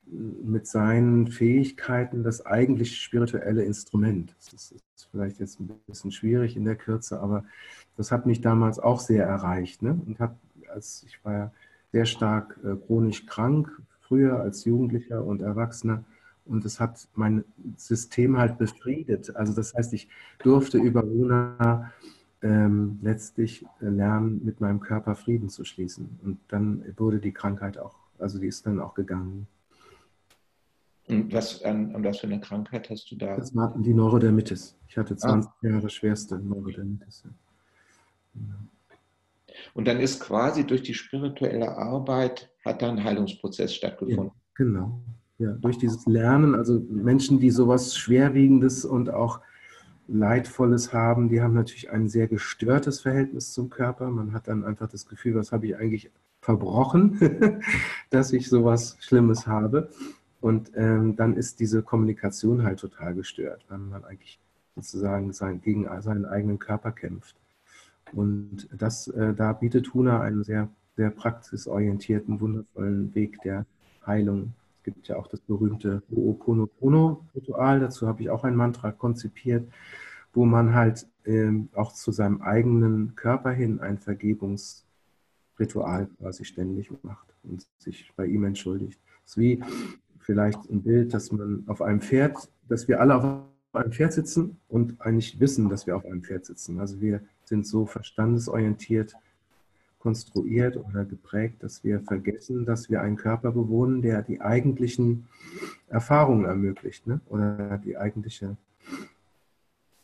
mit 0.07 0.67
seinen 0.67 1.29
Fähigkeiten 1.29 2.23
das 2.23 2.45
eigentlich 2.45 3.01
spirituelle 3.01 3.65
Instrument. 3.65 4.35
Das 4.51 4.73
ist 4.73 5.09
vielleicht 5.11 5.41
jetzt 5.41 5.61
ein 5.61 5.71
bisschen 5.87 6.13
schwierig 6.13 6.57
in 6.57 6.65
der 6.65 6.77
Kürze, 6.77 7.21
aber 7.21 7.45
das 7.97 8.13
hat 8.13 8.27
mich 8.27 8.41
damals 8.41 8.79
auch 8.79 9.01
sehr 9.01 9.25
erreicht. 9.25 9.83
Ne? 9.83 9.99
Und 10.07 10.19
hat, 10.21 10.37
als 10.73 11.05
ich 11.07 11.25
war 11.25 11.33
ja 11.33 11.53
sehr 11.93 12.07
stark 12.07 12.59
äh, 12.65 12.77
chronisch 12.77 13.25
krank, 13.27 13.71
früher 14.01 14.41
als 14.41 14.65
Jugendlicher 14.65 15.25
und 15.25 15.43
Erwachsener. 15.43 16.05
Und 16.45 16.65
das 16.65 16.79
hat 16.79 17.09
mein 17.15 17.45
System 17.77 18.37
halt 18.37 18.59
befriedet. 18.59 19.35
Also 19.35 19.55
das 19.55 19.75
heißt, 19.75 19.93
ich 19.95 20.09
durfte 20.43 20.79
über 20.79 21.03
Luna 21.03 21.93
ähm, 22.45 22.99
letztlich 23.03 23.65
lernen, 23.81 24.45
mit 24.45 24.61
meinem 24.61 24.79
Körper 24.79 25.17
Frieden 25.17 25.49
zu 25.49 25.65
schließen. 25.65 26.21
Und 26.23 26.39
dann 26.49 26.85
wurde 26.99 27.19
die 27.19 27.33
Krankheit 27.33 27.79
auch, 27.79 27.97
also 28.19 28.39
die 28.39 28.47
ist 28.47 28.67
dann 28.67 28.81
auch 28.81 28.95
gegangen. 28.95 29.47
Und 31.09 31.33
was, 31.33 31.63
an, 31.63 31.95
an 31.95 32.05
was 32.05 32.19
für 32.19 32.27
eine 32.27 32.41
Krankheit 32.41 32.91
hast 32.91 33.11
du 33.11 33.17
da? 33.17 33.37
Das 33.37 33.55
war 33.57 33.75
die 33.79 33.95
Neurodermitis. 33.95 34.77
Ich 34.89 34.97
hatte 34.97 35.17
20 35.17 35.51
ah. 35.51 35.67
Jahre 35.67 35.89
schwerste 35.89 36.39
Neurodermitis. 36.39 37.25
Ja. 38.35 38.41
Und 39.73 39.89
dann 39.89 40.01
ist 40.01 40.21
quasi 40.21 40.67
durch 40.67 40.83
die 40.83 40.95
spirituelle 40.95 41.77
Arbeit 41.77 42.51
hat 42.65 42.83
da 42.83 42.91
ein 42.91 43.03
Heilungsprozess 43.03 43.75
stattgefunden. 43.75 44.27
Ja, 44.27 44.33
genau. 44.55 45.01
Ja, 45.39 45.53
durch 45.53 45.79
dieses 45.79 46.07
Lernen, 46.07 46.55
also 46.55 46.81
Menschen, 46.91 47.41
die 47.41 47.51
sowas 47.51 47.97
Schwerwiegendes 47.97 48.85
und 48.85 49.11
auch 49.11 49.41
Leidvolles 50.07 50.93
haben, 50.93 51.29
die 51.29 51.41
haben 51.41 51.55
natürlich 51.55 51.91
ein 51.91 52.09
sehr 52.09 52.29
gestörtes 52.29 53.01
Verhältnis 53.01 53.53
zum 53.53 53.71
Körper. 53.71 54.11
Man 54.11 54.33
hat 54.33 54.49
dann 54.49 54.65
einfach 54.65 54.89
das 54.89 55.07
Gefühl, 55.07 55.35
was 55.35 55.53
habe 55.53 55.67
ich 55.67 55.77
eigentlich 55.77 56.11
verbrochen, 56.41 57.61
dass 58.11 58.33
ich 58.33 58.49
sowas 58.49 58.97
Schlimmes 59.01 59.47
habe. 59.47 59.89
Und 60.41 60.73
ähm, 60.75 61.17
dann 61.17 61.37
ist 61.37 61.59
diese 61.61 61.83
Kommunikation 61.83 62.65
halt 62.65 62.79
total 62.81 63.15
gestört, 63.15 63.65
weil 63.69 63.79
man 63.79 64.05
eigentlich 64.05 64.39
sozusagen 64.77 65.33
sein, 65.33 65.63
gegen 65.63 65.89
seinen 66.03 66.27
eigenen 66.27 66.59
Körper 66.59 66.93
kämpft. 66.93 67.37
Und 68.13 68.69
das, 68.73 69.09
äh, 69.09 69.33
da 69.33 69.55
bietet 69.55 69.95
Huna 69.95 70.21
einen 70.21 70.45
sehr, 70.45 70.69
sehr 70.97 71.11
praxisorientierten, 71.11 72.41
wundervollen 72.41 73.15
Weg 73.15 73.41
der 73.43 73.65
Heilung. 74.07 74.53
Es 74.85 74.93
gibt 74.93 75.09
ja 75.09 75.17
auch 75.17 75.29
das 75.29 75.41
berühmte 75.41 76.03
Ho'oponopono-Ritual, 76.11 77.81
dazu 77.81 78.07
habe 78.07 78.21
ich 78.21 78.29
auch 78.29 78.45
ein 78.45 78.55
Mantra 78.55 78.93
konzipiert, 78.93 79.67
wo 80.35 80.45
man 80.45 80.75
halt 80.75 81.07
ähm, 81.25 81.71
auch 81.75 81.95
zu 81.95 82.13
seinem 82.13 82.43
eigenen 82.43 83.15
Körper 83.15 83.51
hin 83.51 83.81
ein 83.81 83.97
Vergebungsritual 83.97 86.09
quasi 86.19 86.45
ständig 86.45 86.91
macht 87.03 87.35
und 87.45 87.67
sich 87.79 88.13
bei 88.15 88.27
ihm 88.27 88.45
entschuldigt. 88.45 89.01
Es 89.25 89.31
ist 89.31 89.39
wie 89.39 89.63
vielleicht 90.19 90.69
ein 90.69 90.83
Bild, 90.83 91.15
dass 91.15 91.33
man 91.33 91.65
auf 91.67 91.81
einem 91.81 92.03
Pferd, 92.03 92.51
dass 92.69 92.87
wir 92.87 93.01
alle 93.01 93.17
auf 93.17 93.25
einem 93.73 93.93
Pferd 93.93 94.13
sitzen 94.13 94.59
und 94.69 95.01
eigentlich 95.01 95.41
wissen, 95.41 95.71
dass 95.71 95.87
wir 95.87 95.97
auf 95.97 96.05
einem 96.05 96.23
Pferd 96.23 96.45
sitzen. 96.45 96.79
Also 96.79 97.01
wir 97.01 97.23
sind 97.47 97.67
so 97.67 97.87
verstandesorientiert 97.87 99.15
konstruiert 100.05 100.77
oder 100.77 101.07
geprägt, 101.07 101.63
dass 101.63 101.83
wir 101.83 101.99
vergessen, 102.03 102.67
dass 102.67 102.91
wir 102.91 103.01
einen 103.01 103.17
Körper 103.17 103.53
bewohnen, 103.53 104.03
der 104.03 104.21
die 104.21 104.43
eigentlichen 104.43 105.27
Erfahrungen 105.89 106.45
ermöglicht 106.45 107.07
ne? 107.07 107.23
oder 107.27 107.79
die 107.79 107.97
eigentliche, 107.97 108.59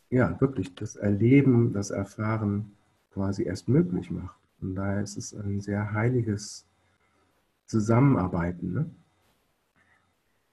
ja, 0.09 0.41
wirklich 0.41 0.73
das 0.73 0.95
Erleben, 0.95 1.71
das 1.71 1.91
Erfahren 1.91 2.71
quasi 3.13 3.43
erst 3.43 3.69
möglich 3.69 4.09
macht. 4.09 4.35
Und 4.59 4.73
daher 4.73 5.03
ist 5.03 5.17
es 5.17 5.35
ein 5.35 5.61
sehr 5.61 5.93
heiliges 5.93 6.65
Zusammenarbeiten. 7.67 8.73
Ne? 8.73 8.89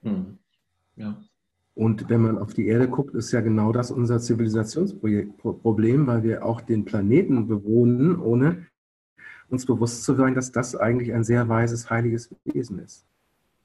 Hm. 0.02 0.38
Ja. 0.96 1.16
Und 1.74 2.10
wenn 2.10 2.20
man 2.20 2.36
auf 2.36 2.52
die 2.52 2.66
Erde 2.66 2.86
guckt, 2.86 3.14
ist 3.14 3.32
ja 3.32 3.40
genau 3.40 3.72
das 3.72 3.90
unser 3.90 4.18
Zivilisationsproblem, 4.18 6.06
weil 6.06 6.22
wir 6.22 6.44
auch 6.44 6.60
den 6.60 6.84
Planeten 6.84 7.48
bewohnen, 7.48 8.20
ohne 8.20 8.66
uns 9.48 9.66
bewusst 9.66 10.04
zu 10.04 10.14
sein, 10.14 10.34
dass 10.34 10.52
das 10.52 10.76
eigentlich 10.76 11.12
ein 11.12 11.24
sehr 11.24 11.48
weises, 11.48 11.90
heiliges 11.90 12.34
Wesen 12.44 12.78
ist. 12.78 13.06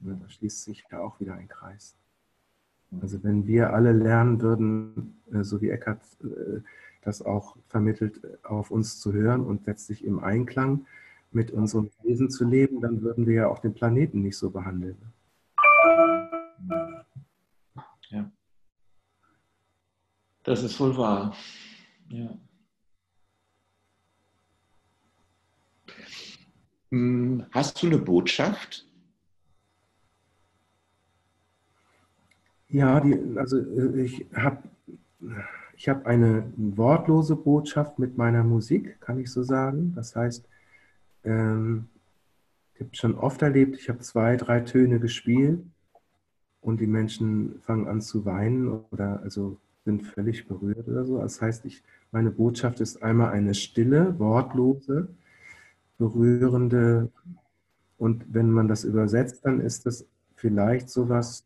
Da 0.00 0.16
schließt 0.28 0.64
sich 0.64 0.84
ja 0.90 1.00
auch 1.00 1.20
wieder 1.20 1.34
ein 1.34 1.48
Kreis. 1.48 1.96
Also 3.00 3.22
wenn 3.22 3.46
wir 3.46 3.72
alle 3.72 3.92
lernen 3.92 4.40
würden, 4.40 5.20
äh, 5.32 5.42
so 5.42 5.60
wie 5.60 5.70
Eckhart 5.70 6.02
äh, 6.22 6.60
das 7.02 7.22
auch 7.22 7.56
vermittelt, 7.68 8.20
auf 8.44 8.70
uns 8.70 9.00
zu 9.00 9.12
hören 9.12 9.44
und 9.44 9.66
letztlich 9.66 10.04
im 10.04 10.20
Einklang 10.20 10.86
mit 11.32 11.50
unserem 11.50 11.90
Wesen 12.02 12.30
zu 12.30 12.44
leben, 12.44 12.80
dann 12.80 13.02
würden 13.02 13.26
wir 13.26 13.34
ja 13.34 13.48
auch 13.48 13.58
den 13.58 13.74
Planeten 13.74 14.22
nicht 14.22 14.38
so 14.38 14.50
behandeln. 14.50 14.96
Ja. 18.10 18.30
Das 20.44 20.62
ist 20.62 20.78
wohl 20.78 20.96
wahr. 20.96 21.34
Ja. 22.08 22.38
Hast 27.52 27.82
du 27.82 27.86
eine 27.86 27.98
Botschaft? 27.98 28.86
Ja, 32.68 33.00
die, 33.00 33.16
also 33.36 33.58
äh, 33.58 34.02
ich 34.02 34.26
habe 34.34 34.58
ich 35.76 35.88
hab 35.88 36.06
eine 36.06 36.52
wortlose 36.56 37.36
Botschaft 37.36 37.98
mit 37.98 38.16
meiner 38.16 38.44
Musik, 38.44 39.00
kann 39.00 39.18
ich 39.18 39.30
so 39.30 39.42
sagen. 39.42 39.92
Das 39.94 40.14
heißt, 40.16 40.48
ähm, 41.24 41.86
ich 42.74 42.80
habe 42.80 42.94
schon 42.94 43.14
oft 43.16 43.42
erlebt, 43.42 43.76
ich 43.78 43.88
habe 43.88 44.00
zwei, 44.00 44.36
drei 44.36 44.60
Töne 44.60 44.98
gespielt 45.00 45.60
und 46.60 46.80
die 46.80 46.86
Menschen 46.86 47.60
fangen 47.60 47.86
an 47.86 48.00
zu 48.00 48.24
weinen 48.24 48.68
oder 48.90 49.20
also 49.22 49.58
sind 49.84 50.02
völlig 50.02 50.48
berührt 50.48 50.88
oder 50.88 51.04
so. 51.04 51.18
Das 51.18 51.40
heißt, 51.40 51.64
ich, 51.66 51.82
meine 52.10 52.30
Botschaft 52.30 52.80
ist 52.80 53.02
einmal 53.02 53.32
eine 53.32 53.54
stille, 53.54 54.18
wortlose, 54.18 55.08
berührende 55.98 57.10
und 57.98 58.24
wenn 58.32 58.50
man 58.50 58.68
das 58.68 58.84
übersetzt, 58.84 59.44
dann 59.44 59.60
ist 59.60 59.86
das 59.86 60.06
vielleicht 60.36 60.90
sowas, 60.90 61.44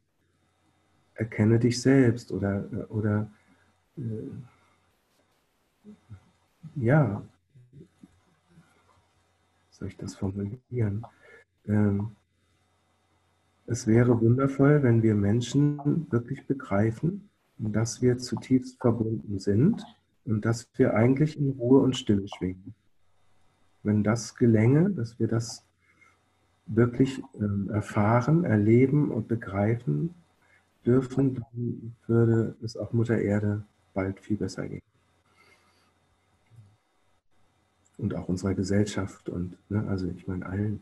erkenne 1.15 1.59
dich 1.59 1.81
selbst 1.81 2.33
oder, 2.33 2.65
oder 2.89 3.31
äh, 3.97 4.03
ja, 6.77 7.23
soll 9.71 9.89
ich 9.89 9.97
das 9.97 10.15
formulieren? 10.15 11.07
Ähm, 11.67 12.17
es 13.67 13.87
wäre 13.87 14.21
wundervoll, 14.21 14.83
wenn 14.83 15.03
wir 15.03 15.15
Menschen 15.15 16.07
wirklich 16.11 16.47
begreifen, 16.47 17.29
dass 17.59 18.01
wir 18.01 18.19
zutiefst 18.19 18.81
verbunden 18.81 19.39
sind 19.39 19.85
und 20.25 20.45
dass 20.45 20.69
wir 20.77 20.95
eigentlich 20.95 21.39
in 21.39 21.51
Ruhe 21.51 21.81
und 21.81 21.97
Stille 21.97 22.27
schwingen. 22.29 22.75
Wenn 23.89 24.03
das 24.03 24.35
gelänge, 24.35 24.91
dass 24.91 25.19
wir 25.19 25.29
das 25.29 25.65
wirklich 26.67 27.23
ähm, 27.41 27.71
erfahren, 27.71 28.45
erleben 28.45 29.11
und 29.11 29.29
begreifen 29.29 30.15
dürfen, 30.85 31.37
dann 31.37 31.97
würde 32.07 32.55
es 32.63 32.77
auch 32.77 32.93
Mutter 32.93 33.17
Erde 33.19 33.65
bald 33.95 34.21
viel 34.21 34.37
besser 34.37 34.69
gehen. 34.69 34.83
Und 37.97 38.15
auch 38.15 38.29
unserer 38.29 38.55
Gesellschaft 38.55 39.31
und, 39.31 39.57
ne, 39.71 39.83
also 39.89 40.07
ich 40.07 40.29
meine 40.29 40.45
allen. 40.45 40.81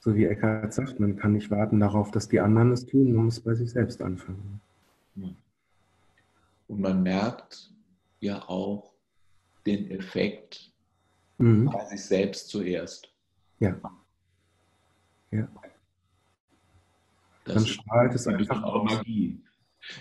So 0.00 0.16
wie 0.16 0.24
Eckhart 0.24 0.74
sagt, 0.74 0.98
man 0.98 1.14
kann 1.14 1.34
nicht 1.34 1.52
warten 1.52 1.78
darauf, 1.78 2.10
dass 2.10 2.28
die 2.28 2.40
anderen 2.40 2.72
es 2.72 2.86
tun, 2.86 3.12
man 3.12 3.26
muss 3.26 3.38
bei 3.38 3.54
sich 3.54 3.70
selbst 3.70 4.02
anfangen. 4.02 4.60
Und 6.66 6.80
man 6.80 7.04
merkt 7.04 7.70
ja 8.18 8.48
auch 8.48 8.89
den 9.66 9.90
Effekt 9.90 10.72
mhm. 11.38 11.66
bei 11.66 11.84
sich 11.86 12.04
selbst 12.04 12.48
zuerst. 12.48 13.12
Ja. 13.58 13.76
Ja. 15.30 15.48
Das 17.44 17.54
Dann 17.54 17.66
strahlt 17.66 18.14
es 18.14 18.26
einfach 18.26 18.62
aus. 18.62 18.92
Magie. 18.92 19.42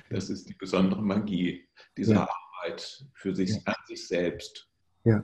Das 0.10 0.30
ist 0.30 0.50
die 0.50 0.54
besondere 0.54 1.02
Magie 1.02 1.66
dieser 1.96 2.16
ja. 2.16 2.30
Arbeit 2.62 3.06
für 3.14 3.36
sich, 3.36 3.52
ja. 3.52 3.62
an 3.66 3.76
sich 3.88 4.08
selbst. 4.08 4.68
Ja. 5.04 5.24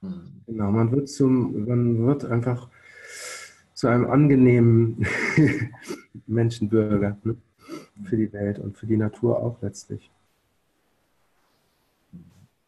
Mhm. 0.00 0.42
Genau, 0.46 0.70
man 0.70 0.90
wird 0.92 1.08
zum, 1.08 1.66
man 1.66 2.06
wird 2.06 2.24
einfach 2.24 2.68
zu 3.74 3.88
einem 3.88 4.06
angenehmen 4.06 5.06
Menschenbürger 6.26 7.18
ne? 7.24 7.36
für 8.04 8.16
die 8.16 8.32
Welt 8.32 8.58
und 8.58 8.76
für 8.76 8.86
die 8.86 8.96
Natur 8.96 9.38
auch 9.38 9.60
letztlich. 9.60 10.10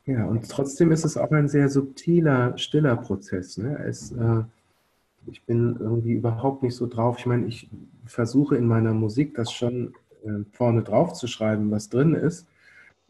Ja, 0.08 0.24
und 0.24 0.48
trotzdem 0.48 0.90
ist 0.90 1.04
es 1.04 1.18
auch 1.18 1.32
ein 1.32 1.48
sehr 1.48 1.68
subtiler, 1.68 2.56
stiller 2.56 2.96
Prozess. 2.96 3.58
Ne? 3.58 3.78
Es, 3.84 4.10
äh, 4.12 4.42
ich 5.26 5.44
bin 5.44 5.76
irgendwie 5.78 6.14
überhaupt 6.14 6.62
nicht 6.62 6.76
so 6.76 6.86
drauf. 6.86 7.18
Ich 7.18 7.26
meine, 7.26 7.44
ich 7.44 7.68
versuche 8.06 8.56
in 8.56 8.66
meiner 8.66 8.94
Musik 8.94 9.34
das 9.34 9.52
schon 9.52 9.92
äh, 10.24 10.44
vorne 10.52 10.82
drauf 10.82 11.12
zu 11.12 11.26
schreiben, 11.26 11.70
was 11.70 11.90
drin 11.90 12.14
ist. 12.14 12.46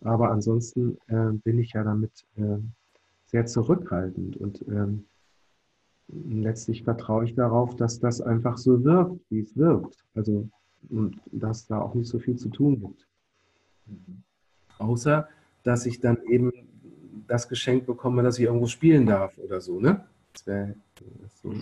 Aber 0.01 0.33
ansonsten 0.33 0.99
äh, 1.07 1.31
bin 1.45 1.61
ich 1.61 1.75
ja 1.75 1.85
damit 1.85 2.27
äh, 2.37 2.59
sehr 3.27 3.47
zurückhaltend. 3.47 4.37
Und 4.37 4.65
ähm, 4.67 5.05
letztlich 6.09 6.83
vertraue 6.83 7.27
ich 7.27 7.37
darauf, 7.37 7.77
dass 7.77 8.01
das 8.01 8.21
einfach 8.21 8.59
so 8.59 8.83
wirkt, 8.83 9.21
wie 9.31 9.43
es 9.43 9.57
wirkt. 9.57 10.05
Also, 10.17 10.49
und 10.91 11.21
dass 11.31 11.69
da 11.69 11.81
auch 11.81 11.95
nicht 11.95 12.09
so 12.09 12.19
viel 12.19 12.35
zu 12.35 12.49
tun 12.49 12.81
gibt. 12.81 13.07
Außer, 14.79 15.29
dass 15.63 15.87
ich 15.87 16.01
dann 16.01 16.19
eben 16.25 16.51
das 17.29 17.49
Geschenk 17.49 17.87
bekomme, 17.87 18.23
dass 18.23 18.39
ich 18.39 18.47
irgendwo 18.47 18.67
spielen 18.67 19.07
darf 19.07 19.37
oder 19.39 19.61
so, 19.61 19.79
ne? 19.79 20.05
Das 20.33 20.47
wäre 20.47 20.75
so, 21.43 21.55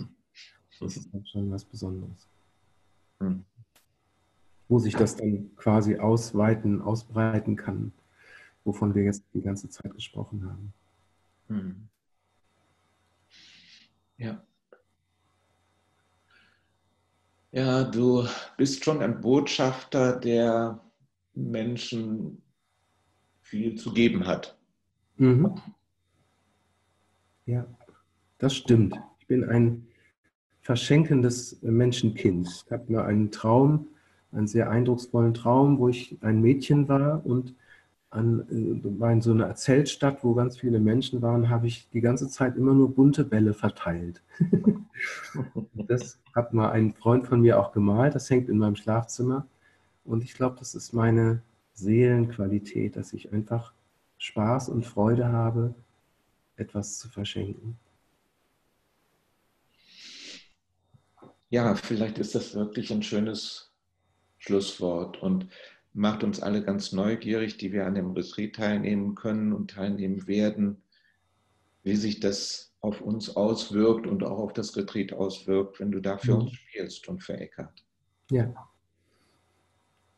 das 0.79 0.97
ist 0.97 1.13
dann 1.13 1.25
schon 1.25 1.51
was 1.51 1.63
Besonderes. 1.65 2.27
Mhm. 3.19 3.43
Wo 4.69 4.79
sich 4.79 4.95
das 4.95 5.15
dann 5.15 5.55
quasi 5.55 5.97
ausweiten, 5.97 6.81
ausbreiten 6.81 7.55
kann, 7.55 7.91
wovon 8.63 8.95
wir 8.95 9.03
jetzt 9.03 9.23
die 9.33 9.41
ganze 9.41 9.69
Zeit 9.69 9.93
gesprochen 9.93 10.45
haben. 10.45 10.73
Mhm. 11.47 11.87
Ja. 14.17 14.41
Ja, 17.51 17.83
du 17.85 18.27
bist 18.57 18.83
schon 18.83 19.01
ein 19.01 19.21
Botschafter, 19.21 20.19
der 20.19 20.81
Menschen 21.33 22.41
viel 23.41 23.75
zu 23.75 23.93
geben 23.93 24.27
hat. 24.27 24.56
Mhm. 25.17 25.55
Ja, 27.45 27.65
das 28.37 28.55
stimmt. 28.55 28.99
Ich 29.19 29.27
bin 29.27 29.43
ein 29.43 29.87
verschenkendes 30.61 31.61
Menschenkind. 31.61 32.63
Ich 32.65 32.71
habe 32.71 32.91
mir 32.91 33.05
einen 33.05 33.31
Traum, 33.31 33.87
einen 34.31 34.47
sehr 34.47 34.69
eindrucksvollen 34.69 35.33
Traum, 35.33 35.79
wo 35.79 35.87
ich 35.89 36.17
ein 36.21 36.41
Mädchen 36.41 36.87
war 36.89 37.25
und 37.25 37.55
an, 38.09 38.41
äh, 38.49 38.99
war 38.99 39.11
in 39.11 39.21
so 39.21 39.31
einer 39.31 39.55
Zeltstadt, 39.55 40.23
wo 40.23 40.33
ganz 40.33 40.57
viele 40.59 40.79
Menschen 40.79 41.21
waren, 41.21 41.49
habe 41.49 41.67
ich 41.67 41.89
die 41.89 42.01
ganze 42.01 42.29
Zeit 42.29 42.55
immer 42.57 42.73
nur 42.73 42.93
bunte 42.93 43.23
Bälle 43.23 43.53
verteilt. 43.53 44.21
das 45.73 46.19
hat 46.33 46.53
mal 46.53 46.71
ein 46.71 46.93
Freund 46.93 47.27
von 47.27 47.41
mir 47.41 47.59
auch 47.59 47.71
gemalt, 47.71 48.15
das 48.15 48.29
hängt 48.29 48.49
in 48.49 48.57
meinem 48.57 48.75
Schlafzimmer. 48.75 49.45
Und 50.05 50.23
ich 50.23 50.33
glaube, 50.33 50.55
das 50.59 50.75
ist 50.75 50.93
meine 50.93 51.41
Seelenqualität, 51.73 52.95
dass 52.95 53.13
ich 53.13 53.33
einfach 53.33 53.73
Spaß 54.17 54.69
und 54.69 54.85
Freude 54.85 55.27
habe, 55.27 55.75
etwas 56.55 56.97
zu 56.97 57.09
verschenken. 57.09 57.77
Ja, 61.49 61.75
vielleicht 61.75 62.17
ist 62.17 62.35
das 62.35 62.55
wirklich 62.55 62.91
ein 62.91 63.03
schönes 63.03 63.71
Schlusswort. 64.37 65.21
Und 65.21 65.47
macht 65.97 66.23
uns 66.23 66.41
alle 66.41 66.63
ganz 66.63 66.91
neugierig, 66.91 67.57
die 67.57 67.71
wir 67.71 67.85
an 67.87 67.95
dem 67.95 68.11
Retreat 68.11 68.55
teilnehmen 68.55 69.15
können 69.15 69.51
und 69.51 69.71
teilnehmen 69.71 70.27
werden, 70.27 70.83
wie 71.83 71.95
sich 71.95 72.19
das 72.19 72.75
auf 72.81 73.01
uns 73.01 73.35
auswirkt 73.35 74.05
und 74.05 74.23
auch 74.23 74.37
auf 74.37 74.53
das 74.53 74.77
Retreat 74.77 75.11
auswirkt, 75.13 75.79
wenn 75.79 75.91
du 75.91 75.99
da 75.99 76.17
für 76.17 76.35
mhm. 76.35 76.41
uns 76.41 76.53
spielst 76.53 77.07
und 77.07 77.23
für 77.23 77.37
Eckart. 77.37 77.83
Ja. 78.29 78.53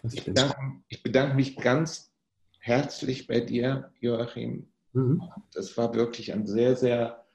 Ich 0.03 0.25
bedanke, 0.25 0.55
ich 0.89 1.03
bedanke, 1.03 1.35
mich 1.35 1.55
ganz 1.55 2.08
herzlich 2.59 3.27
bei 3.27 3.39
dir, 3.39 3.91
Joachim. 3.99 4.71
Mhm. 4.93 5.21
Das 5.53 5.77
war 5.77 5.93
wirklich 5.93 6.33
ein 6.33 6.45
sehr, 6.45 6.75
sehr 6.75 7.25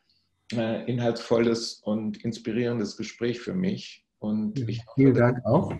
äh, 0.53 0.91
inhaltsvolles 0.91 1.81
und 1.83 2.25
inspirierendes 2.25 2.97
Gespräch 2.97 3.41
für 3.41 3.55
mich. 3.55 4.07
Und 4.19 4.59
ich 4.69 4.81
hoffe, 4.87 4.95
Vielen 4.95 5.15
Dank 5.15 5.45
auch. 5.45 5.73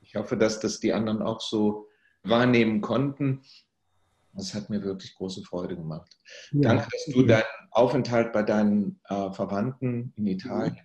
Ich 0.00 0.14
hoffe, 0.14 0.36
dass 0.36 0.60
das 0.60 0.80
die 0.80 0.92
anderen 0.92 1.22
auch 1.22 1.40
so 1.40 1.88
wahrnehmen 2.22 2.80
konnten. 2.80 3.42
Das 4.32 4.54
hat 4.54 4.70
mir 4.70 4.82
wirklich 4.82 5.14
große 5.14 5.42
Freude 5.42 5.76
gemacht. 5.76 6.16
Ja. 6.52 6.60
Danke, 6.60 6.88
dass 6.90 7.14
du 7.14 7.22
deinen 7.24 7.44
Aufenthalt 7.72 8.32
bei 8.32 8.42
deinen 8.42 9.00
äh, 9.08 9.32
Verwandten 9.32 10.12
in 10.16 10.26
Italien 10.26 10.76
ja. 10.76 10.82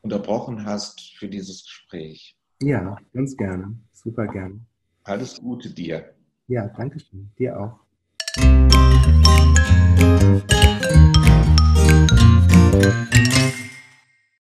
unterbrochen 0.00 0.64
hast 0.64 1.16
für 1.16 1.28
dieses 1.28 1.64
Gespräch. 1.64 2.36
Ja, 2.62 2.96
ganz 3.12 3.36
gerne. 3.36 3.76
Super 3.92 4.26
gerne. 4.26 4.60
Alles 5.04 5.40
Gute 5.40 5.70
dir. 5.70 6.14
Ja, 6.48 6.68
danke 6.68 7.00
schön. 7.00 7.30
Dir 7.38 7.58
auch. 7.58 7.80